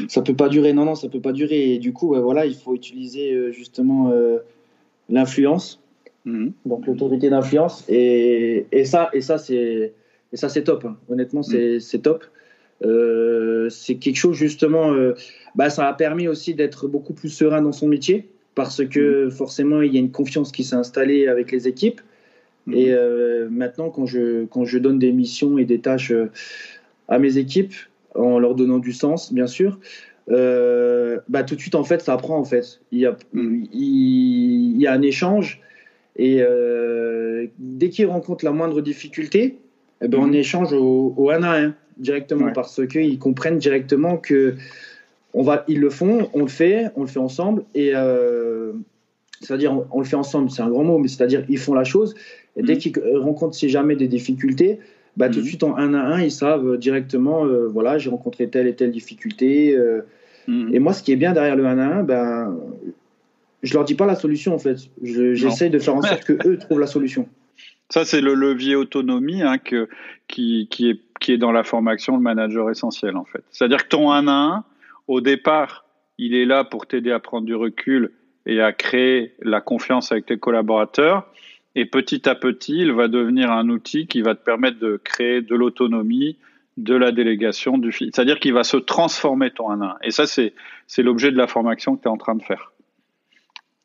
[0.09, 0.73] Ça peut pas durer.
[0.73, 1.73] Non, non, ça peut pas durer.
[1.73, 4.39] Et du coup, voilà, il faut utiliser euh, justement euh,
[5.09, 5.81] l'influence,
[6.25, 6.53] mhm.
[6.67, 7.85] donc l'autorité d'influence.
[7.89, 9.95] Et, et, ça, et ça, c'est
[10.33, 10.85] et ça, c'est top.
[10.85, 10.97] Hein.
[11.09, 12.03] Honnêtement, c'est mhm.
[12.03, 12.25] top.
[12.83, 14.93] Euh, c'est quelque chose justement.
[15.55, 19.31] bah, ça a permis aussi d'être beaucoup plus serein dans son métier parce que mhm.
[19.31, 22.01] forcément, il y a une confiance qui s'est installée avec les équipes.
[22.67, 22.75] Mhm.
[22.75, 26.31] Et euh, maintenant, quand je, quand je donne des missions et des tâches euh,
[27.09, 27.75] à mes équipes,
[28.15, 29.79] en leur donnant du sens, bien sûr,
[30.31, 32.39] euh, bah, tout de suite, en fait, ça apprend.
[32.39, 32.81] En fait.
[32.93, 35.61] Il, y a, il, y a un échange.
[36.17, 36.43] Et
[37.59, 39.59] dès qu'ils rencontrent la moindre difficulté,
[40.03, 44.57] eh ben, on échange au, au 1 à 1 directement parce qu'ils comprennent directement que
[45.35, 47.65] on va, ils le font, on le fait, on le fait ensemble.
[47.75, 48.73] Et euh,
[49.41, 52.15] c'est-à-dire, on, le fait ensemble, c'est un grand mot, mais c'est-à-dire, ils font la chose.
[52.57, 52.79] Et dès mhm.
[52.79, 54.81] qu'ils rencontrent, si jamais, des difficultés,
[55.17, 55.47] bah, tout de mhm.
[55.47, 58.91] suite, en un à un, ils savent directement, euh, voilà, j'ai rencontré telle et telle
[58.91, 59.77] difficulté.
[59.77, 60.03] Euh.
[60.47, 60.75] Mhm.
[60.75, 62.59] Et moi, ce qui est bien derrière le 1 à 1, ben,
[63.63, 64.79] je leur dis pas la solution, en fait.
[65.03, 67.29] J'essaye de faire en sorte que eux trouvent la solution.
[67.89, 69.89] Ça, c'est le levier autonomie hein, que,
[70.29, 73.43] qui, qui, est, qui est dans la formation, le manager essentiel, en fait.
[73.51, 74.65] C'est-à-dire que ton 1 à 1,
[75.09, 75.85] au départ,
[76.19, 78.13] il est là pour t'aider à prendre du recul
[78.47, 81.27] et à créer la confiance avec tes collaborateurs.
[81.75, 85.41] Et petit à petit, il va devenir un outil qui va te permettre de créer
[85.41, 86.37] de l'autonomie,
[86.77, 89.97] de la délégation, du C'est-à-dire qu'il va se transformer ton 1 1.
[90.03, 90.53] Et ça, c'est,
[90.99, 92.73] l'objet de la formation que tu es en train de faire.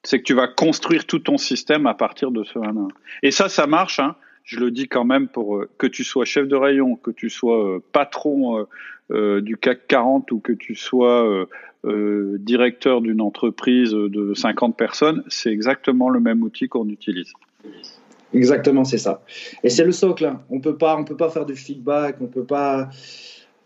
[0.03, 2.87] C'est que tu vas construire tout ton système à partir de ce 1 1.
[3.23, 3.99] Et ça, ça marche.
[3.99, 4.15] Hein.
[4.45, 7.31] Je le dis quand même pour euh, que tu sois chef de rayon, que tu
[7.31, 8.67] sois euh, patron
[9.11, 11.47] euh, du CAC 40 ou que tu sois
[11.83, 17.31] directeur d'une entreprise de 50 personnes, c'est exactement le même outil qu'on utilise.
[18.33, 19.21] Exactement, c'est ça.
[19.63, 20.25] Et c'est le socle.
[20.25, 20.41] Hein.
[20.49, 22.89] On peut pas, on peut pas faire du feedback, on peut pas,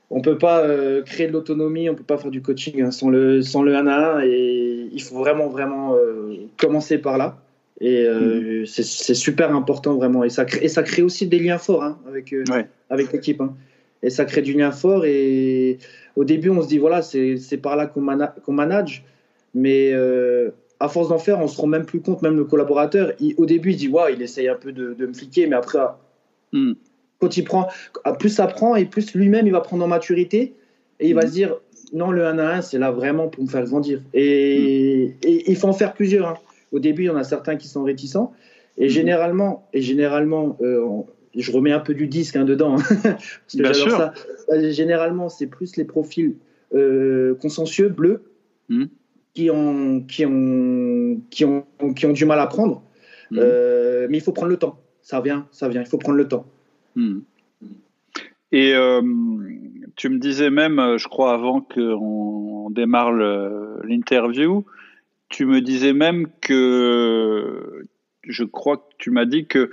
[0.09, 0.65] on peut pas
[1.05, 3.87] créer de l'autonomie, on peut pas faire du coaching hein, sans le, sans le 1
[3.87, 4.21] à 1.
[4.25, 5.95] Et il faut vraiment, vraiment
[6.57, 7.37] commencer par là.
[7.81, 8.65] Et mm-hmm.
[8.65, 10.23] c'est super important vraiment.
[10.23, 12.35] Et ça crée, et ça crée aussi des liens forts hein, avec,
[12.89, 13.41] avec l'équipe
[14.03, 15.05] et ça crée du lien fort.
[15.05, 15.77] Et
[16.15, 19.03] au début, on se dit, voilà, c'est par là qu'on manage.
[19.53, 23.13] Mais euh, à force d'en faire, on se rend même plus compte, même le collaborateur.
[23.37, 25.79] au début, il dit, ouais, il essaye un peu de, me fliquer, mais après,
[26.53, 26.73] hmm.
[27.19, 27.67] quand il prend,
[28.19, 30.53] plus ça prend et plus lui-même, il va prendre en maturité
[30.99, 31.27] et il va hmm.
[31.27, 31.55] se dire,
[31.91, 34.01] non, le 1 à 1, c'est là vraiment pour me faire grandir.
[34.13, 35.27] Et, hmm.
[35.27, 36.27] il faut en faire plusieurs.
[36.27, 36.37] Hein.
[36.71, 38.33] Au début, il y en a certains qui sont réticents.
[38.77, 41.03] Et généralement, et généralement euh,
[41.35, 44.13] je remets un peu du disque hein, dedans, hein, parce que j'adore ça.
[44.51, 46.35] Euh, généralement, c'est plus les profils
[46.73, 48.23] euh, consciencieux, bleus,
[48.69, 48.85] hmm.
[49.33, 52.81] qui, ont, qui, ont, qui, ont, qui ont du mal à prendre.
[53.31, 53.37] Hmm.
[53.39, 54.79] Euh, mais il faut prendre le temps.
[55.01, 55.81] Ça vient, ça vient.
[55.81, 56.45] Il faut prendre le temps.
[58.51, 58.73] Et
[59.95, 63.11] tu me disais même, je crois, avant qu'on démarre
[63.83, 64.65] l'interview,
[65.29, 67.85] tu me disais même que
[68.23, 69.71] je crois que tu m'as dit que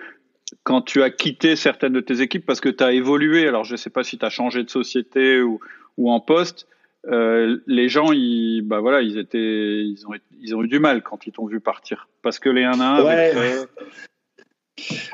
[0.63, 3.73] quand tu as quitté certaines de tes équipes parce que tu as évolué, alors je
[3.73, 5.61] ne sais pas si tu as changé de société ou,
[5.97, 6.69] ou en poste,
[7.09, 11.03] euh, les gens, ils, bah voilà, ils, étaient, ils, ont, ils ont eu du mal
[11.03, 12.09] quand ils t'ont vu partir.
[12.23, 13.33] Parce que les 1 à 1 ouais.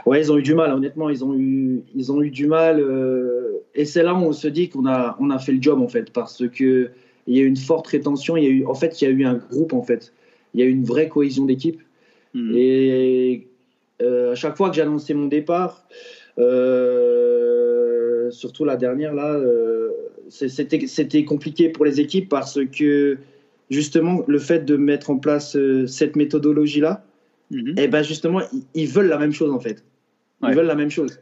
[0.07, 2.81] ouais, ils ont eu du mal, honnêtement, ils ont eu, ils ont eu du mal.
[2.81, 5.81] Euh, et c'est là où on se dit qu'on a, on a fait le job,
[5.81, 6.91] en fait, parce qu'il
[7.27, 8.37] y a eu une forte rétention.
[8.37, 10.15] Il y a eu, en fait, il y a eu un groupe, en fait.
[10.55, 11.81] Il y a une vraie cohésion d'équipe.
[12.35, 12.53] Hmm.
[12.57, 13.47] Et
[14.03, 15.87] euh, à chaque fois que j'ai annoncé mon départ,
[16.39, 19.91] euh, surtout la dernière là, euh,
[20.29, 23.19] c'était compliqué pour les équipes parce que
[23.71, 27.05] justement le fait de mettre en place cette méthodologie là,
[27.51, 27.75] mhm.
[27.77, 28.41] et eh ben justement
[28.75, 29.85] ils, veulent la même chose en fait.
[30.43, 31.21] Ils veulent la même chose.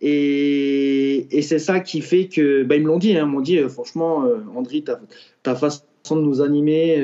[0.00, 3.40] Et, et c'est ça qui fait que, bah, ils me l'ont dit, hein, ils m'ont
[3.40, 5.00] dit, franchement, André, ta,
[5.42, 7.00] ta, façon de nous animer,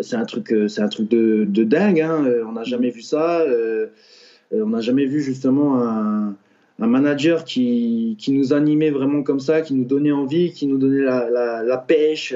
[0.00, 2.00] c'est un truc, c'est un truc de, de dingue.
[2.00, 3.40] Hein, on n'a jamais vu ça.
[3.40, 3.86] Euh,
[4.52, 6.36] on n'a jamais vu justement un,
[6.78, 11.02] manager qui, qui, nous animait vraiment comme ça, qui nous donnait envie, qui nous donnait
[11.02, 12.34] la, pêche.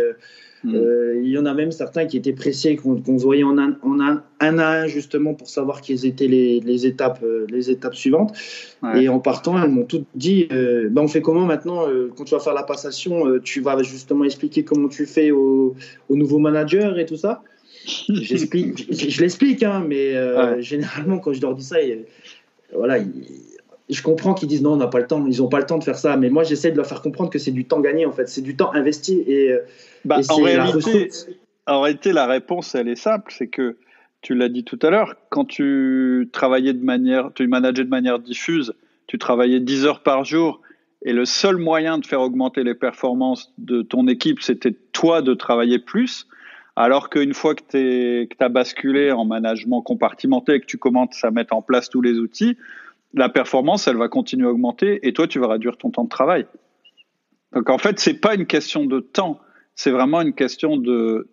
[0.65, 0.75] Hmm.
[0.75, 3.77] Euh, il y en a même certains qui étaient pressés, qu'on se voyait en un,
[3.83, 7.95] en un, à un justement pour savoir quelles étaient les, les étapes, euh, les étapes
[7.95, 8.37] suivantes.
[8.95, 11.87] Et en partant, elles m'ont toutes dit ben on fait comment maintenant
[12.17, 15.75] Quand tu vas faire la passation, tu vas justement expliquer comment tu fais au,
[16.09, 17.43] au nouveau manager et tout ça
[18.09, 21.77] je, l'explique, hein, mais euh, généralement, quand je leur dis ça,
[22.73, 22.99] voilà,
[23.89, 25.79] je comprends qu'ils disent non, on n'a pas le temps, ils n'ont pas le temps
[25.79, 26.17] de faire ça.
[26.17, 28.29] Mais moi, j'essaie de leur faire comprendre que c'est du temps gagné, en fait.
[28.29, 29.25] C'est du temps investi.
[29.27, 29.61] Et, euh,
[30.05, 31.11] bah, en, réalité,
[31.67, 33.33] en réalité, la réponse, elle est simple.
[33.37, 33.77] C'est que,
[34.21, 38.19] tu l'as dit tout à l'heure, quand tu travaillais de manière, tu manageais de manière
[38.19, 38.75] diffuse,
[39.07, 40.61] tu travaillais 10 heures par jour,
[41.03, 45.35] et le seul moyen de faire augmenter les performances de ton équipe, c'était toi de
[45.35, 46.27] travailler plus.
[46.75, 51.31] Alors qu'une fois que tu as basculé en management compartimenté et que tu commences à
[51.31, 52.57] mettre en place tous les outils,
[53.15, 56.09] la performance, elle va continuer à augmenter et toi, tu vas réduire ton temps de
[56.09, 56.47] travail.
[57.53, 59.41] Donc en fait, c'est pas une question de temps,
[59.75, 61.29] c'est vraiment une question de,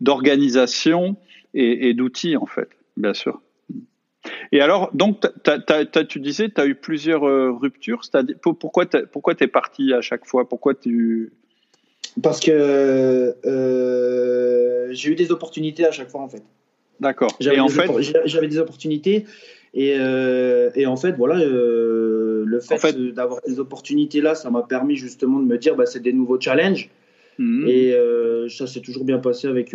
[0.00, 1.16] d'organisation
[1.54, 3.40] et, d'outils en fait, bien sûr.
[4.52, 5.22] Et alors, donc,
[6.08, 8.02] tu disais, tu as eu plusieurs euh, ruptures.
[8.42, 8.96] Pourquoi tu
[9.44, 10.48] es parti à chaque fois?
[10.48, 11.32] Pourquoi tu
[12.22, 16.42] Parce que euh, j'ai eu des opportunités à chaque fois, en fait.
[17.00, 17.30] D'accord.
[17.40, 17.88] J'avais, en fait...
[18.26, 19.24] j'avais des opportunités
[19.74, 24.96] et, euh, et, en fait, voilà, euh, le fait, d'avoir ces opportunités-là, ça m'a permis
[24.96, 26.90] justement de me dire, bah, c'est des nouveaux challenges.
[27.38, 27.68] Mhm.
[27.68, 29.74] Et euh, ça s'est toujours bien passé avec,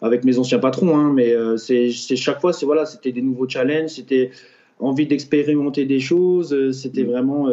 [0.00, 0.96] avec mes anciens patrons.
[0.96, 4.30] Hein, mais c'est chaque fois, c'est voilà, c'était des nouveaux challenges, c'était
[4.78, 7.10] envie d'expérimenter des choses, c'était mhm.
[7.10, 7.48] vraiment.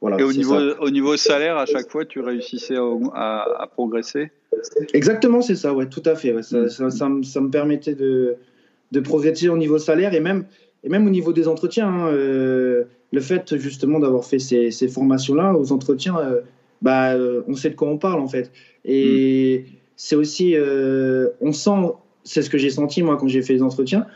[0.00, 2.76] voilà, et au niveau, au niveau salaire, à chaque fois, tu réussissais
[3.12, 4.30] à, à, progresser?
[4.94, 6.42] Exactement, c'est ça, ouais, tout à fait.
[6.42, 6.68] ça, mhm.
[6.68, 8.36] ça, ça, ça, me permettait de,
[8.92, 10.44] de progresser au niveau salaire et même
[10.86, 15.52] et même au niveau des entretiens, hein, euh, le fait justement d'avoir fait ces, formations-là
[15.54, 16.40] aux entretiens, euh,
[16.80, 18.52] bah, euh, on sait de quoi on parle en fait.
[18.84, 19.70] Et mm.
[19.96, 20.54] c'est aussi,
[21.40, 24.06] on sent, c'est ce que j'ai senti moi quand j'ai fait les entretiens,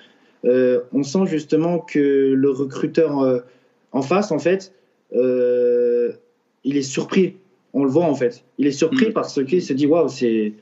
[0.45, 3.43] on sent justement que le recruteur
[3.91, 4.73] en face, en fait,
[5.13, 7.35] il est surpris.
[7.73, 8.45] On le voit en fait.
[8.59, 9.13] Il est surpris mm.
[9.13, 10.53] parce qu'il se dit waouh, c'est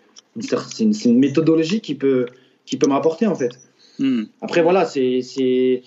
[0.81, 2.27] une, une, méthodologie qui peut,
[2.65, 3.51] qui peut m'apporter en fait.
[3.99, 4.25] Hmm.
[4.41, 5.83] Après, voilà, c'est,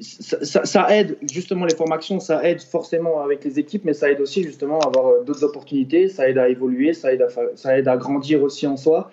[0.00, 4.20] ça, ça, aide, justement, les formations, ça aide forcément avec les équipes, mais ça aide
[4.20, 7.78] aussi, justement, à avoir euh, d'autres opportunités, ça aide à évoluer, ça aide à, ça
[7.78, 9.10] aide à grandir aussi en soi,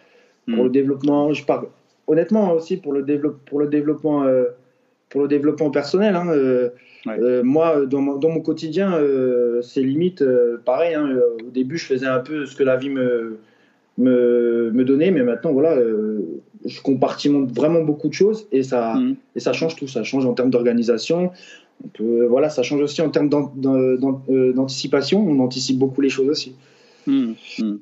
[0.48, 0.64] pour hmm.
[0.64, 1.68] le développement, je parle
[2.08, 4.24] honnêtement aussi pour le, développe, pour le développement.
[4.24, 4.46] Euh,
[5.10, 6.72] pour le développement personnel, hein, euh,
[7.44, 9.00] moi, dans mon, dans mon quotidien,
[9.62, 10.24] c'est limite
[10.66, 10.96] pareil.
[10.96, 13.38] Hein, au début, je faisais un peu ce que la vie me,
[14.00, 15.78] me, me donnait, mais maintenant, voilà,
[16.66, 19.16] je compartimente vraiment beaucoup de choses et ça, mm.
[19.36, 19.88] et ça change tout.
[19.88, 21.32] Ça change en termes d'organisation.
[22.00, 23.30] voilà, ça change aussi en termes
[23.66, 25.26] euh, d'anticipation.
[25.28, 26.56] On anticipe beaucoup les choses aussi.
[27.08, 27.34] Mm.
[27.60, 27.76] Mm.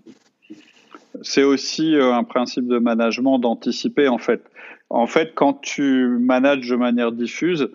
[1.21, 4.41] C'est aussi euh, un principe de management d'anticiper en fait.
[4.89, 7.69] En fait, quand tu manages de manière diffuse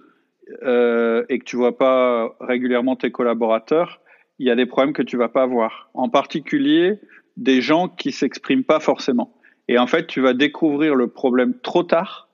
[0.63, 4.01] euh, et que tu vois pas régulièrement tes collaborateurs,
[4.39, 5.89] il y a des problèmes que tu vas pas avoir.
[5.95, 6.99] En particulier,
[7.37, 9.33] des gens qui s'expriment pas forcément.
[9.69, 12.29] Et en fait, tu vas découvrir le problème trop tard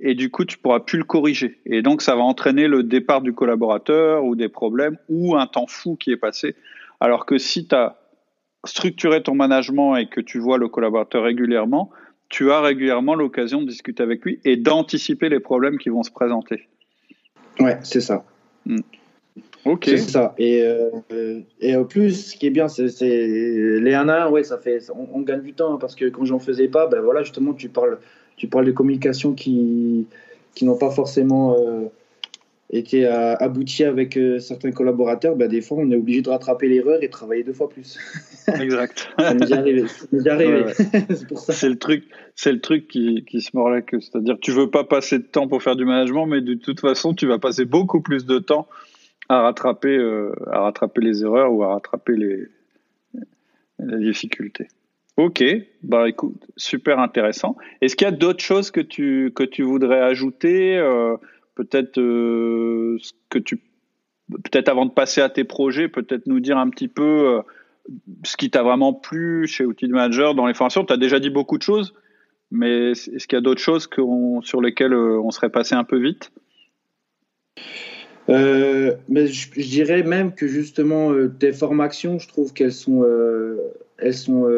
[0.00, 1.60] et du coup, tu pourras plus le corriger.
[1.66, 5.66] Et donc, ça va entraîner le départ du collaborateur ou des problèmes ou un temps
[5.68, 6.56] fou qui est passé.
[7.00, 7.96] Alors que si tu as
[8.64, 11.90] structuré ton management et que tu vois le collaborateur régulièrement,
[12.28, 16.10] tu as régulièrement l'occasion de discuter avec lui et d'anticiper les problèmes qui vont se
[16.10, 16.68] présenter.
[17.60, 18.24] Ouais, c'est ça.
[18.66, 18.80] Hmm.
[19.64, 19.84] Ok.
[19.86, 20.34] C'est ça.
[20.38, 24.44] Et, euh, et au plus, ce qui est bien, c'est les 1 à 1, ouais,
[24.44, 27.22] ça fait, on, gagne du temps hein, parce que quand j'en faisais pas, ben voilà,
[27.22, 27.98] justement, tu parles,
[28.36, 30.06] tu parles de communication qui,
[30.54, 31.86] qui n'ont pas forcément euh,
[32.70, 35.36] été abouties avec euh, certains collaborateurs.
[35.36, 37.98] Ben, des fois, on est obligé de rattraper l'erreur et travailler deux fois plus.
[38.60, 39.08] Exact.
[39.18, 40.64] ça m'est déjà arrivé.
[40.76, 41.54] c'est pour ça.
[41.54, 42.04] C'est le truc,
[42.34, 44.00] c'est le truc qui, qui se mord la queue.
[44.00, 47.14] C'est-à-dire, tu veux pas passer de temps pour faire du management, mais de toute façon,
[47.14, 48.68] tu vas passer beaucoup plus de temps
[49.28, 52.48] à rattraper, euh, à rattraper les erreurs ou à rattraper les,
[53.78, 54.68] difficultés.
[55.16, 55.44] Ok,
[55.82, 57.56] bah écoute, super intéressant.
[57.80, 61.16] Est-ce qu'il y a d'autres choses que tu que tu voudrais ajouter euh,
[61.54, 62.98] Peut-être euh,
[63.30, 67.42] peut-être avant de passer à tes projets, peut-être nous dire un petit peu
[68.24, 70.84] ce qui t'a vraiment plu chez Outil Manager dans les formations?
[70.84, 71.94] Tu as déjà dit beaucoup de choses,
[72.50, 73.88] mais est-ce qu'il y a d'autres choses
[74.42, 76.32] sur lesquelles on serait passé un peu vite?
[78.28, 83.58] Euh, mais je, dirais même que justement euh, tes formations, je trouve qu'elles sont, euh,
[83.98, 84.48] elles sont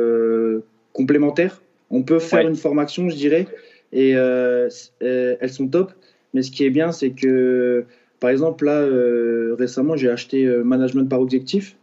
[0.92, 1.62] complémentaires.
[1.90, 3.46] On peut faire une formation, je dirais,
[3.92, 5.92] et elles sont top.
[6.34, 7.84] Mais ce qui est bien, c'est que,
[8.20, 8.86] par exemple, là,
[9.56, 11.76] récemment, j'ai acheté Management par objectif.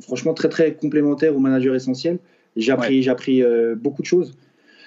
[0.00, 2.18] franchement, très très complémentaire au manager essentiel.
[2.56, 3.42] J'ai appris, j'ai appris
[3.76, 4.36] beaucoup de choses.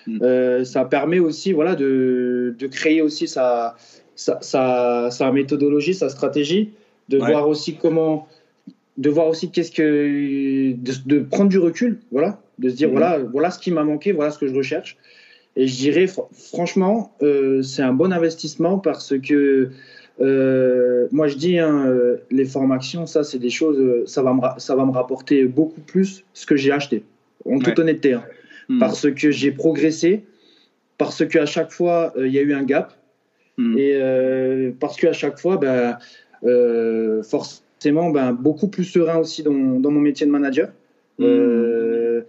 [0.07, 0.63] Mm.
[0.63, 3.75] ça permet aussi, voilà, de, de créer aussi sa
[4.15, 6.71] sa, sa, méthodologie, sa stratégie,
[7.09, 8.27] de voir aussi comment,
[8.97, 12.97] de voir aussi qu'est-ce que, de, prendre du recul, voilà, de se dire mhm.
[12.97, 14.97] voilà, voilà ce qui m'a manqué, voilà ce que je recherche,
[15.55, 19.69] Et je dirais, franchement, euh, c'est un bon investissement parce que
[20.21, 24.41] euh, moi, je dis, hein, euh, les formations, ça, c'est des choses, ça va, me,
[24.59, 27.03] ça va me rapporter beaucoup plus ce que j'ai acheté,
[27.45, 28.13] en toute honnêteté.
[28.13, 28.23] Hein.
[28.69, 28.79] Hmm.
[28.79, 30.23] Parce que j'ai progressé,
[30.97, 32.93] parce qu'à chaque fois, il y a eu un gap,
[33.57, 33.77] hmm.
[33.77, 35.97] et parce qu'à chaque fois, ben,
[37.23, 40.69] forcément, ben, beaucoup plus serein aussi dans, dans mon métier de manager.
[41.17, 42.21] Hmm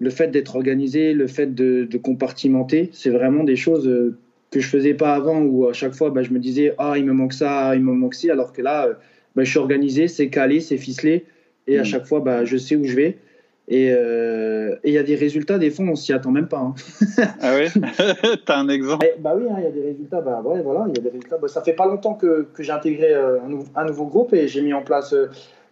[0.00, 4.16] le fait d'être organisé, le fait de, compartimenter, c'est vraiment des choses euh,
[4.50, 7.04] que je faisais pas avant où à chaque fois bah, je me disais ah il
[7.04, 8.94] me manque ça, il me manque ci, alors que là euh,
[9.34, 11.24] bah, je suis organisé, c'est calé, c'est ficelé
[11.66, 11.84] et à mm.
[11.84, 13.18] chaque fois bah, je sais où je vais.
[13.70, 16.58] Euh, et il y a des résultats, des fois on s'y attend même pas.
[16.58, 16.74] Hein.
[17.40, 17.82] ah oui
[18.46, 20.20] T'as un exemple eh, Bah oui, hein, il y a des résultats.
[20.20, 21.36] Bah ouais, voilà, il y a des résultats.
[21.36, 24.72] Bah, ça fait pas longtemps que, que j'ai intégré un, nouveau groupe et j'ai mis
[24.72, 25.14] en place,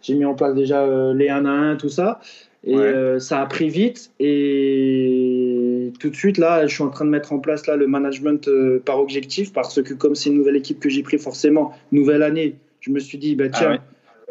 [0.01, 2.19] j'ai mis en place déjà les 1 à 1, tout ça.
[2.67, 4.11] Et euh, ça a pris vite.
[4.19, 7.87] Et tout de suite, là, je suis en train de mettre en place là, le
[7.87, 11.73] management euh, par objectif parce que, comme c'est une nouvelle équipe que j'ai pris, forcément,
[11.91, 13.79] nouvelle année, je me suis dit, bah, ah tiens,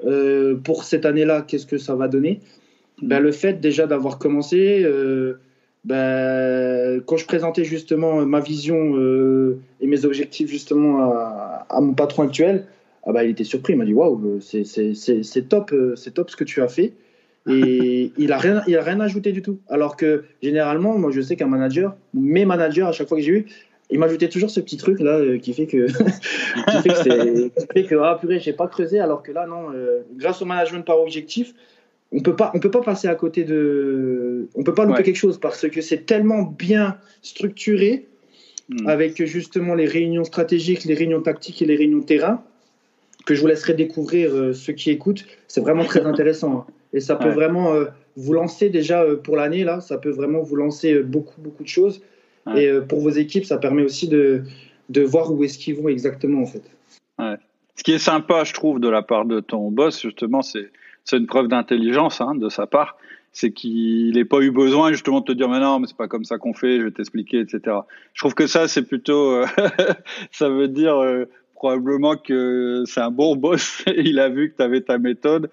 [0.04, 2.40] euh, pour cette année-là, qu'est-ce que ça va donner?
[3.02, 4.84] Ben, Le fait déjà d'avoir commencé.
[5.84, 8.96] Ben, quand je présentais justement ma vision
[9.80, 12.66] et mes objectifs justement à, mon patron actuel,
[13.04, 13.74] ah bah, il était surpris.
[13.74, 16.92] Il m'a dit Waouh, c'est top, c'est top ce que tu as fait.
[17.48, 19.58] Et il a rien, il a rien ajouté du tout.
[19.68, 23.32] Alors que généralement, moi, je sais qu'un manager, mes managers, à chaque fois que j'ai
[23.32, 23.46] eu,
[23.90, 25.86] il m'ajoutait toujours ce petit truc là euh, qui fait que
[26.70, 29.70] qui fait que c'est fait que ah purée j'ai pas creusé alors que là non
[29.72, 31.54] euh, grâce au management par objectif
[32.12, 35.16] on peut pas on peut pas passer à côté de on peut pas louper quelque
[35.16, 38.06] chose parce que c'est tellement bien structuré
[38.68, 38.86] hmm.
[38.86, 42.42] avec justement les réunions stratégiques les réunions tactiques et les réunions terrain
[43.24, 46.66] que je vous laisserai découvrir euh, ceux qui écoutent c'est vraiment très intéressant hein.
[46.92, 47.86] Et ça peut vraiment euh,
[48.16, 51.68] vous lancer déjà euh, pour l'année, là, ça peut vraiment vous lancer beaucoup, beaucoup de
[51.68, 52.00] choses.
[52.56, 54.44] Et pour vos équipes, ça permet aussi de,
[54.88, 56.62] de voir où est-ce qu'ils vont exactement, en fait.
[57.74, 60.70] Ce qui est sympa, je trouve, de la part de ton boss, justement, c'est
[61.12, 62.96] une preuve d'intelligence hein, de sa part
[63.32, 66.08] c'est qu'il n'ait pas eu besoin justement de te dire mais non mais c'est pas
[66.08, 67.76] comme ça qu'on fait je vais t'expliquer etc
[68.14, 69.42] je trouve que ça c'est plutôt
[70.30, 70.96] ça veut dire
[71.54, 75.50] probablement que c'est un bon boss il a vu que tu avais ta méthode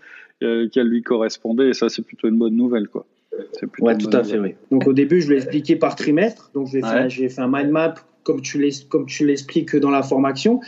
[0.72, 1.70] qu'elle lui correspondait.
[1.70, 2.88] Et ça, c'est plutôt une bonne nouvelle.
[2.88, 3.06] Quoi.
[3.80, 4.40] Ouais, tout à fait.
[4.40, 4.56] Oui.
[4.72, 6.52] Donc au début, je l'ai expliqué par trimestre.
[6.54, 10.62] Donc j'ai fait, fait, un mind map comme tu l'expliques dans la formation.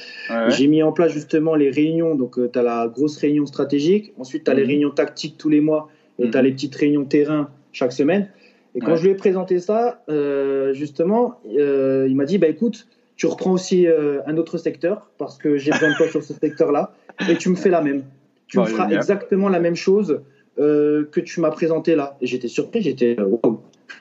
[0.49, 2.15] J'ai mis en place justement les réunions.
[2.15, 4.13] Donc euh, tu as la grosse réunion stratégique.
[4.17, 4.69] Ensuite, tu as les mhm.
[4.69, 5.89] réunions tactiques tous les mois.
[6.19, 6.47] Et tu as mhm.
[6.47, 8.29] les petites réunions terrain chaque semaine.
[8.73, 12.87] Et quand je lui ai présenté ça, euh, justement, euh, il m'a dit bah, écoute,
[13.15, 16.93] tu reprends aussi un autre secteur parce que j'ai besoin de toi sur ce secteur-là
[17.29, 18.03] et tu me fais la même
[18.47, 20.21] tu bah, feras exactement la même chose
[20.57, 22.17] que tu m'as présenté là.
[22.19, 23.15] Et j'étais surpris, j'étais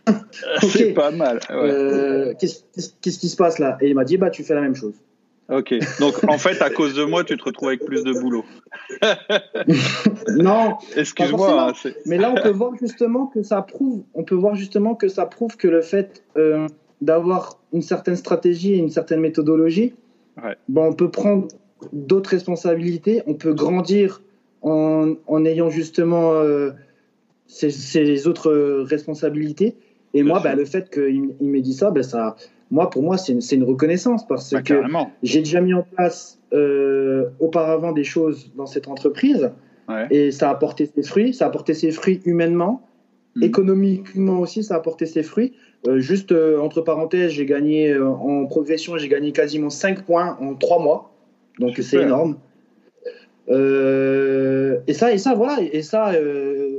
[0.08, 0.14] wow.
[0.62, 1.40] C'est pas mal.
[1.50, 3.76] Euh, qu'est-ce qui se passe là?
[3.80, 4.94] Et il m'a dit bah tu fais la même chose.
[5.48, 5.74] Ok.
[6.00, 8.44] Donc en fait, à cause de moi, tu te retrouves avec plus de boulot.
[10.28, 10.78] non.
[10.96, 11.70] Excuse-moi.
[11.70, 14.04] Hein, mais là, on peut voir justement que ça prouve.
[14.14, 16.22] On peut voir justement que ça prouve que le fait
[17.02, 19.94] d'avoir une certaine stratégie et une certaine méthodologie,
[20.68, 21.48] bon, on peut prendre
[21.92, 23.22] d'autres responsabilités.
[23.26, 24.22] On peut grandir
[24.62, 26.70] en, ayant justement euh,
[27.46, 29.76] ces, autres responsabilités.
[30.12, 32.36] Et moi, bah, le fait qu'il il m'ait dit ça, bah, ça,
[32.70, 34.80] moi, pour moi, c'est une, reconnaissance parce bah, que
[35.22, 39.50] j'ai déjà mis en place euh, auparavant des choses dans cette entreprise
[40.10, 41.34] et ça a porté ses fruits.
[41.34, 42.82] Ça a porté ses fruits humainement,
[43.36, 43.42] hmm.
[43.42, 45.52] économiquement aussi, ça a porté ses fruits.
[45.86, 50.82] Euh, juste entre parenthèses, j'ai gagné en progression, j'ai gagné quasiment 5 points en 3
[50.82, 51.10] mois.
[51.58, 52.36] Donc c'est énorme.
[53.50, 56.78] Euh, et ça, et ça, voilà, et ça, euh,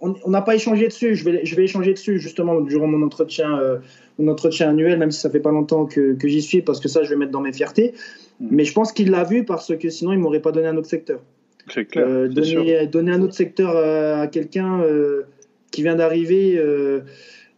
[0.00, 1.14] on n'a pas échangé dessus.
[1.14, 3.78] Je vais, je vais échanger dessus justement durant mon entretien, euh,
[4.18, 6.88] mon entretien annuel, même si ça fait pas longtemps que, que j'y suis, parce que
[6.88, 7.94] ça, je vais mettre dans mes fiertés.
[8.40, 8.48] Mm.
[8.50, 10.88] Mais je pense qu'il l'a vu parce que sinon, il m'aurait pas donné un autre
[10.88, 11.20] secteur.
[11.72, 12.28] C'est clair.
[12.28, 13.74] donner, donner, un autre secteur
[14.20, 14.82] à quelqu'un
[15.70, 16.60] qui vient d'arriver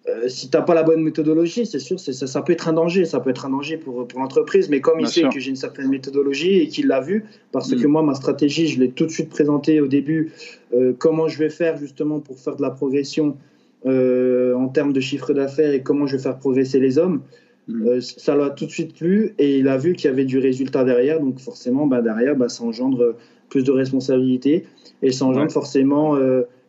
[0.08, 2.72] euh, si tu n'as pas la bonne méthodologie, c'est sûr, ça, ça, peut être un
[2.72, 3.04] danger.
[3.04, 4.68] Ça peut être un danger pour, pour l'entreprise.
[4.68, 7.86] Mais comme il sait que j'ai une certaine méthodologie et qu'il l'a vu, parce que
[7.86, 7.90] mm.
[7.90, 10.32] moi, ma stratégie, je l'ai tout de suite présentée au début,
[10.74, 13.36] euh, comment je vais faire justement pour faire de la progression
[13.84, 17.22] euh, en termes de chiffre d'affaires et comment je vais faire progresser les hommes.
[17.68, 18.00] Mm.
[18.00, 20.84] ça l'a tout de suite plu et il a vu qu'il y avait du résultat
[20.84, 21.18] derrière.
[21.18, 23.16] Donc forcément, bah, derrière, bah, ça engendre
[23.48, 24.66] plus de responsabilités
[25.02, 26.16] et ça engendre forcément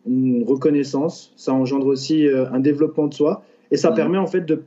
[0.08, 4.40] une reconnaissance, ça engendre aussi euh, un développement de soi et ça permet en fait
[4.40, 4.62] de,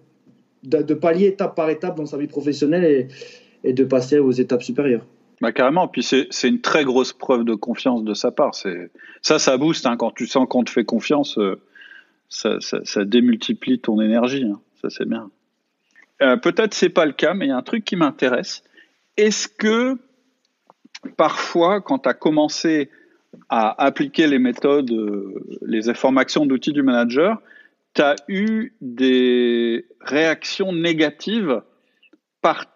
[0.63, 3.07] de, pallier étape par étape dans sa vie professionnelle et,
[3.63, 5.05] et de passer aux étapes supérieures.
[5.41, 8.53] Bah carrément, puis c'est une très grosse preuve de confiance de sa part.
[8.53, 11.59] Ça, ça booste hein, quand tu sens qu'on te fait confiance, euh,
[12.29, 14.43] ça, ça, démultiplie ton énergie.
[14.43, 14.59] Hein.
[14.81, 15.31] Ça c'est bien.
[16.21, 18.63] euh, peut-être c'est pas le cas, mais il y a un truc qui m'intéresse.
[19.17, 19.97] Est-ce que
[21.17, 22.91] parfois, quand tu as commencé
[23.49, 27.41] à appliquer les méthodes, euh, les informations d'outils du manager,
[27.93, 31.61] tu as eu des réactions négatives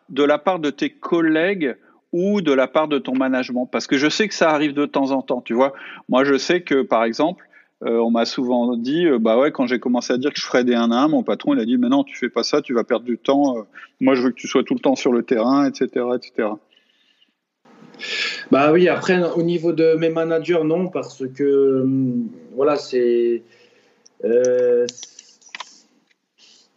[0.09, 1.75] de la part de tes collègues
[2.11, 3.65] ou de la part de ton management?
[3.65, 5.73] Parce que je sais que ça arrive de temps en temps, tu vois.
[6.09, 7.47] Moi, je sais que, par exemple,
[7.83, 10.45] euh, on m'a souvent dit, euh, bah ouais, quand j'ai commencé à dire que je
[10.45, 12.61] ferais des 1 1, mon patron, il a dit, mais non, tu fais pas ça,
[12.61, 13.65] tu vas perdre du temps.
[13.99, 16.49] Moi, je veux que tu sois tout le temps sur le terrain, etc., etc.
[18.51, 23.43] Bah oui, après, au niveau de mes managers, non, parce que, hum, voilà, c'est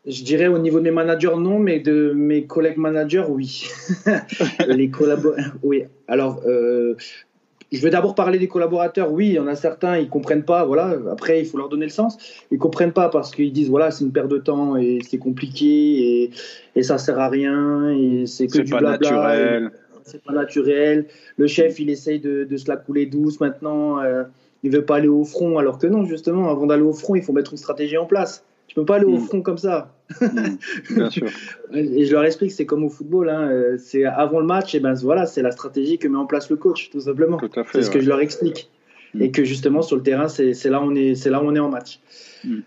[0.08, 3.68] je dirais au niveau de mes managers, non, mais de mes collègues managers, oui.
[4.66, 5.84] les collaborateurs, oui.
[6.08, 6.94] Alors, euh,
[7.70, 9.12] je vais d'abord parler des collaborateurs.
[9.12, 10.64] Oui, il y en a certains, ils comprennent pas.
[10.64, 10.96] Voilà.
[11.12, 12.16] Après, il faut leur donner le sens.
[12.50, 15.66] Ils comprennent pas parce qu'ils disent voilà, c'est une perte de temps et c'est compliqué
[16.22, 16.30] et,
[16.74, 18.92] et ça sert à rien et c'est que du blabla.
[18.92, 19.70] Naturel.
[20.08, 21.06] C'est pas naturel.
[21.36, 24.00] Le chef, il essaye de, de se la couler douce maintenant.
[24.00, 24.24] Euh,
[24.62, 27.22] il veut pas aller au front, alors que non, justement, avant d'aller au front, il
[27.22, 28.44] faut mettre une stratégie en place.
[28.66, 29.20] Tu peux pas aller au hmm.
[29.20, 29.94] front comme ça.
[30.20, 30.56] Hmm.
[30.90, 31.28] Bien sûr.
[31.72, 33.30] et je leur explique, c'est comme au football.
[33.30, 33.48] Hein.
[33.50, 36.50] Euh, c'est avant le match, et ben voilà, c'est la stratégie que met en place
[36.50, 37.40] le coach, tout simplement.
[37.72, 38.70] C'est ce que je leur explique.
[39.14, 39.22] Hmm.
[39.22, 41.60] Et que justement sur le terrain, c'est là on est, c'est là où on est
[41.60, 42.00] en match.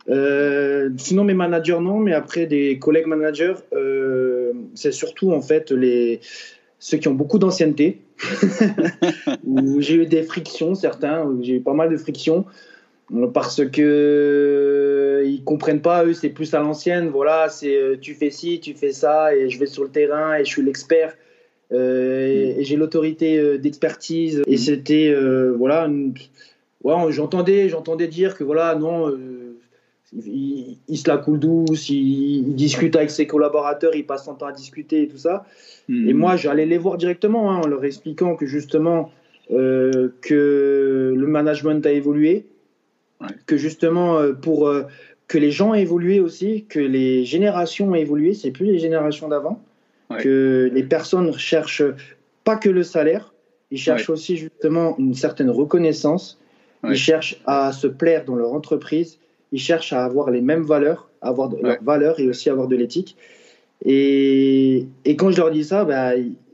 [0.10, 5.72] Euh, sinon mes managers non, mais après des collègues managers, euh, c'est surtout en fait
[5.72, 6.20] les
[6.82, 8.02] ceux qui ont beaucoup d'ancienneté,
[9.46, 12.46] où j'ai eu des frictions, certains, j'ai eu pas mal de frictions
[13.34, 18.32] parce que ils comprennent pas eux c'est plus à l'ancienne voilà c'est euh, tu fais
[18.32, 21.14] ci tu fais ça et je vais sur le terrain et je suis l'expert
[21.74, 24.42] euh, et, j'ai l'autorité euh, d'expertise.
[24.48, 25.14] Et c'était
[25.58, 25.90] voilà
[27.10, 29.14] j'entendais j'entendais dire que voilà non
[30.14, 34.52] il, se la coule douce il, discute avec ses collaborateurs il passe son temps à
[34.52, 35.46] discuter et tout ça
[35.92, 36.10] hmm.
[36.10, 39.12] et moi j'allais les voir directement hein, en leur expliquant que justement
[39.50, 42.46] que le management a évolué
[43.46, 44.84] que justement, euh, pour euh,
[45.28, 49.28] que les gens aient évolué aussi, que les générations aient évolué, c'est plus les générations
[49.28, 49.62] d'avant,
[50.20, 51.84] que les personnes cherchent
[52.44, 53.34] pas que le salaire,
[53.70, 56.38] ils cherchent aussi justement une certaine reconnaissance,
[56.84, 59.20] ils cherchent à se plaire dans leur entreprise,
[59.54, 62.76] ils cherchent à avoir les mêmes valeurs, avoir de, leurs valeurs et aussi avoir de
[62.76, 63.16] l'éthique.
[63.84, 66.12] Et, et, quand je leur dis ça, bah,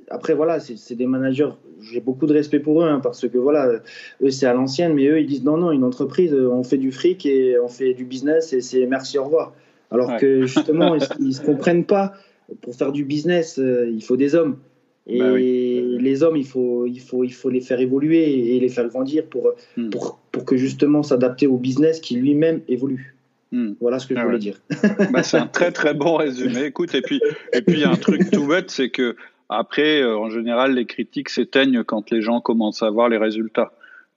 [0.10, 1.50] après voilà, c'est des managers
[1.82, 3.82] j'ai beaucoup de respect pour eux hein, parce que voilà,
[4.22, 6.78] eux c'est à l'ancienne, mais eux ils disent non, non, une entreprise, euh, on fait
[6.78, 9.54] du fric et on fait du business et c'est merci, au revoir.
[9.92, 12.14] Alors que justement, ils, ne se comprennent pas.
[12.62, 14.58] Pour faire du business, euh, il faut des hommes.
[15.06, 18.70] Et bah les hommes, il faut, il, faut, il faut les faire évoluer et les
[18.70, 19.90] faire grandir pour, hmm.
[19.90, 23.17] pour, pour que justement s'adapter au business qui lui-même évolue.
[23.52, 23.74] Hmm.
[23.80, 24.58] Voilà ce que je ah voulais dire.
[25.12, 26.66] Bah, c'est un très très bon résumé.
[26.66, 27.22] Écoute, et puis
[27.54, 29.16] et puis un truc tout bête, c'est que
[29.50, 33.72] après, euh, en général, les critiques s'éteignent quand les gens commencent à voir les résultats.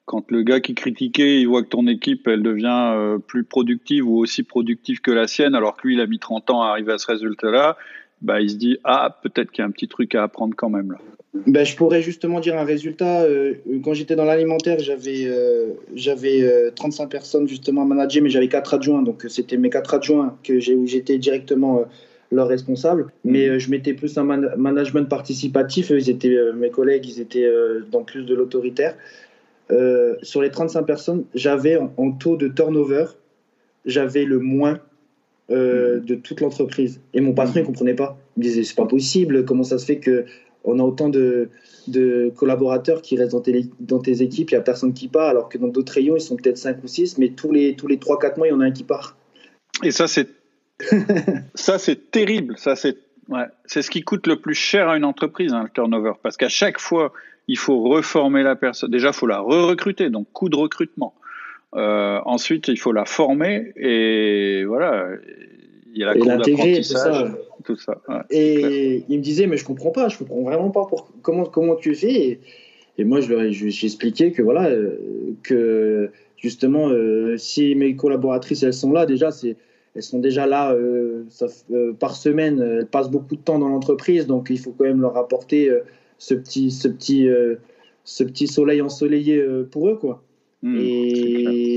[0.04, 4.08] Quand le gars qui critiquait, il voit que ton équipe, elle devient euh, plus productive
[4.08, 6.70] ou aussi productive que la sienne, alors que lui, il a mis 30 ans à
[6.70, 7.76] arriver à ce résultat-là,
[8.20, 10.68] bah, il se dit, ah, peut-être qu'il y a un petit truc à apprendre quand
[10.68, 10.98] même là.
[11.32, 13.22] Ben, je pourrais justement dire un résultat.
[13.22, 13.54] Euh,
[13.84, 15.28] quand j'étais dans l'alimentaire, j'avais
[15.94, 19.02] j'avais 35 personnes justement à manager, mais j'avais 4 adjoints.
[19.02, 21.86] Donc c'était mes 4 adjoints que j'ai, où j'étais directement
[22.32, 23.06] leurs responsables.
[23.24, 25.90] Mais euh, je mettais plus un management participatif.
[25.90, 28.96] ils étaient, euh, mes collègues, ils étaient euh, dans plus de l'autoritaire.
[30.22, 33.06] sur les 35 personnes, j'avais en, taux de turnover,
[33.84, 34.80] j'avais le moins
[35.48, 36.00] mm.
[36.00, 37.00] de toute l'entreprise.
[37.14, 38.18] Et mon patron, il ne comprenait pas.
[38.36, 40.24] Il disait, c'est pas possible, comment ça se fait que
[40.64, 41.48] on a autant de,
[41.88, 45.28] de collaborateurs qui restent dans tes, dans tes équipes, il n'y a personne qui part,
[45.28, 47.86] alors que dans d'autres rayons, ils sont peut-être 5 ou 6, mais tous les, tous
[47.86, 49.16] les 3-4 mois, il y en a un qui part.
[49.82, 50.28] Et ça, c'est
[51.54, 52.56] ça, c'est terrible.
[52.58, 52.96] Ça, c'est
[53.28, 53.44] ouais.
[53.66, 56.48] c'est ce qui coûte le plus cher à une entreprise, hein, le turnover, parce qu'à
[56.48, 57.12] chaque fois,
[57.48, 58.90] il faut reformer la personne.
[58.90, 61.14] Déjà, il faut la re-recruter, donc coût de recrutement.
[61.74, 65.08] Euh, ensuite, il faut la former et voilà.
[65.92, 67.32] Il y a la cour d'apprentissage,
[67.64, 68.00] tout ça.
[68.30, 71.74] et il me disait, mais je comprends pas, je comprends vraiment pas pour, comment comment
[71.74, 72.12] tu fais.
[72.12, 72.40] Et,
[72.98, 74.98] et moi, je lui ai expliqué que voilà, euh,
[75.42, 76.10] que
[76.40, 79.56] justement, euh, si mes collaboratrices elles sont là, déjà c'est
[79.96, 81.24] elles sont déjà là euh,
[81.72, 85.00] euh, par semaine, elles passent beaucoup de temps dans l'entreprise, donc il faut quand même
[85.00, 85.68] leur apporter
[86.18, 87.28] ce, petit, ce, petit,
[88.04, 89.96] ce petit soleil ensoleillé pour eux.
[89.96, 90.22] Quoi.
[90.62, 91.69] Hmm, et,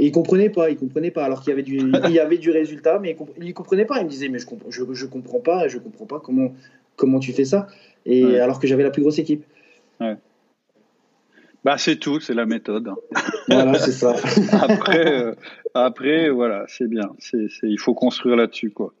[0.00, 2.38] et, ils comprenaient pas, ils comprenaient pas, alors qu'il y avait du, il y avait
[2.38, 4.00] du résultat, mais ils ne comprenaient pas.
[4.00, 6.54] Ils me disaient, mais je comprends, je, je comprends pas, je comprends pas comment,
[6.96, 7.66] comment tu fais ça.
[8.06, 9.44] Et alors que j'avais la plus grosse équipe.
[10.00, 10.16] Ouais.
[11.64, 12.90] Bah, c'est tout, c'est la méthode.
[13.48, 14.14] Voilà, c'est ça.
[14.62, 15.34] après, euh,
[15.74, 17.10] après, voilà, c'est bien.
[17.18, 18.94] C'est, il faut construire là-dessus, quoi.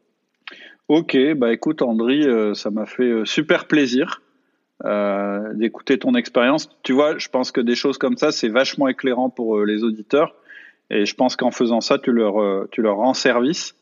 [0.88, 4.22] Ok, bah écoute Andri, ça m'a fait super plaisir
[5.54, 6.68] d'écouter ton expérience.
[6.82, 10.34] Tu vois, je pense que des choses comme ça, c'est vachement éclairant pour les auditeurs.
[10.90, 13.76] Et je pense qu'en faisant ça, tu leur, tu leur rends service.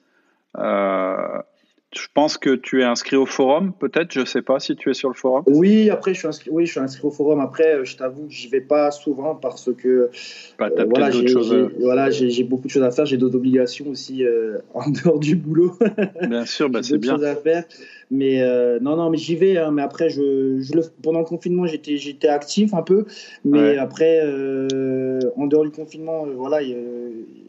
[1.95, 4.13] Je pense que tu es inscrit au forum, peut-être.
[4.13, 5.43] Je ne sais pas si tu es sur le forum.
[5.47, 6.51] Oui, après je suis inscrit.
[6.53, 7.41] Oui, je suis inscrit au forum.
[7.41, 10.11] Après, euh, je t'avoue, j'y vais pas souvent parce que
[10.59, 11.25] bah, euh, voilà, j'ai,
[11.81, 13.07] voilà, j'ai, beaucoup de choses à faire.
[13.07, 15.79] J'ai d'autres obligations aussi euh, en dehors du boulot.
[16.29, 17.15] Bien sûr, bah, c'est bien.
[17.15, 17.65] Choses à faire.
[18.11, 19.59] Mais euh, non, non, mais j'y vais.
[19.59, 23.05] Hein, mais après, je, je le, pendant le confinement, j'étais, j'étais actif un peu.
[23.45, 26.61] Mais après, euh, en dehors du confinement, euh, voilà,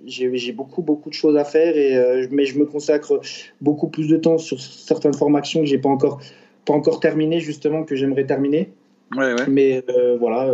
[0.05, 1.77] j'ai, j'ai beaucoup, beaucoup de choses à faire.
[1.77, 3.21] Et, mais je me consacre
[3.61, 6.19] beaucoup plus de temps sur certaines formations que j'ai pas encore,
[6.65, 8.69] pas encore terminées, justement, que j'aimerais terminer.
[9.15, 9.47] Ouais, ouais.
[9.47, 9.83] Mais
[10.19, 10.53] voilà,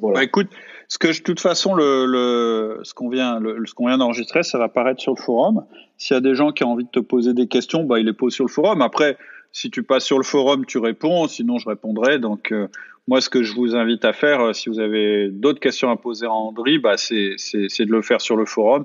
[0.00, 0.18] voilà.
[0.18, 0.48] Bah, écoute,
[0.88, 3.98] ce que je, de toute façon, le, le ce qu'on vient, le, ce qu'on vient
[3.98, 5.64] d'enregistrer, ça va apparaître sur le forum.
[5.96, 8.06] S'il y a des gens qui ont envie de te poser des questions, bah, ils
[8.06, 8.82] les posent sur le forum.
[8.82, 9.16] Après,
[9.52, 11.28] si tu passes sur le forum, tu réponds.
[11.28, 12.18] Sinon, je répondrai.
[12.18, 12.66] Donc, euh,
[13.06, 15.96] moi, ce que je vous invite à faire, euh, si vous avez d'autres questions à
[15.96, 18.84] poser à Andri, bah, c'est, de le faire sur le forum.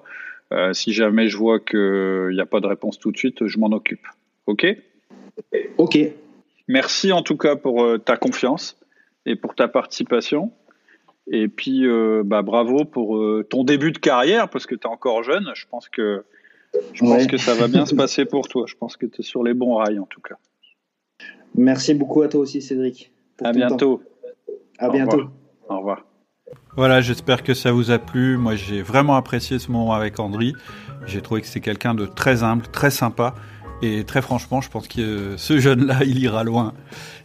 [0.52, 3.60] Euh, si jamais je vois qu'il n'y a pas de réponse tout de suite, je
[3.60, 4.06] m'en occupe.
[4.46, 4.66] OK?
[5.78, 5.98] OK.
[6.68, 8.78] Merci en tout cas pour ta confiance
[9.26, 10.52] et pour ta participation.
[11.32, 14.90] Et puis, euh, bah, bravo pour euh, ton début de carrière, parce que tu es
[14.90, 15.52] encore jeune.
[15.54, 16.24] Je pense que,
[16.94, 18.66] je pense que ça va bien se passer pour toi.
[18.68, 20.36] Je pense que tu es sur les bons rails, en tout cas.
[21.56, 23.12] Merci beaucoup à toi aussi, Cédric.
[23.44, 24.02] À bientôt.
[24.80, 25.30] À bientôt.
[25.68, 26.06] Au revoir.
[26.76, 28.38] Voilà, j'espère que ça vous a plu.
[28.38, 30.54] Moi, j'ai vraiment apprécié ce moment avec Andri.
[31.06, 33.36] J'ai trouvé que c'est quelqu'un de très humble, très sympa.
[33.82, 36.74] Et très franchement, je pense que ce jeune-là, il ira loin.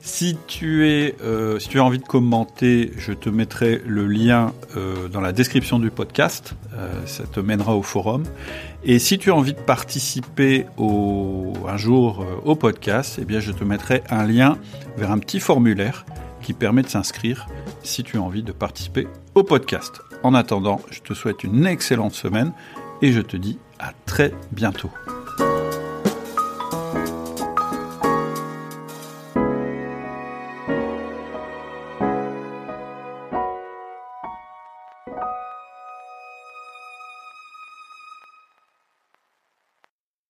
[0.01, 4.53] Si tu, es, euh, si tu as envie de commenter, je te mettrai le lien
[4.77, 6.55] euh, dans la description du podcast.
[6.75, 8.25] Euh, ça te mènera au forum.
[8.85, 13.51] Et si tu as envie de participer au, un jour au podcast, eh bien, je
[13.51, 14.59] te mettrai un lien
[14.97, 16.05] vers un petit formulaire
[16.43, 17.47] qui permet de s'inscrire
[17.83, 20.03] si tu as envie de participer au podcast.
[20.23, 22.53] En attendant, je te souhaite une excellente semaine
[23.01, 24.91] et je te dis à très bientôt.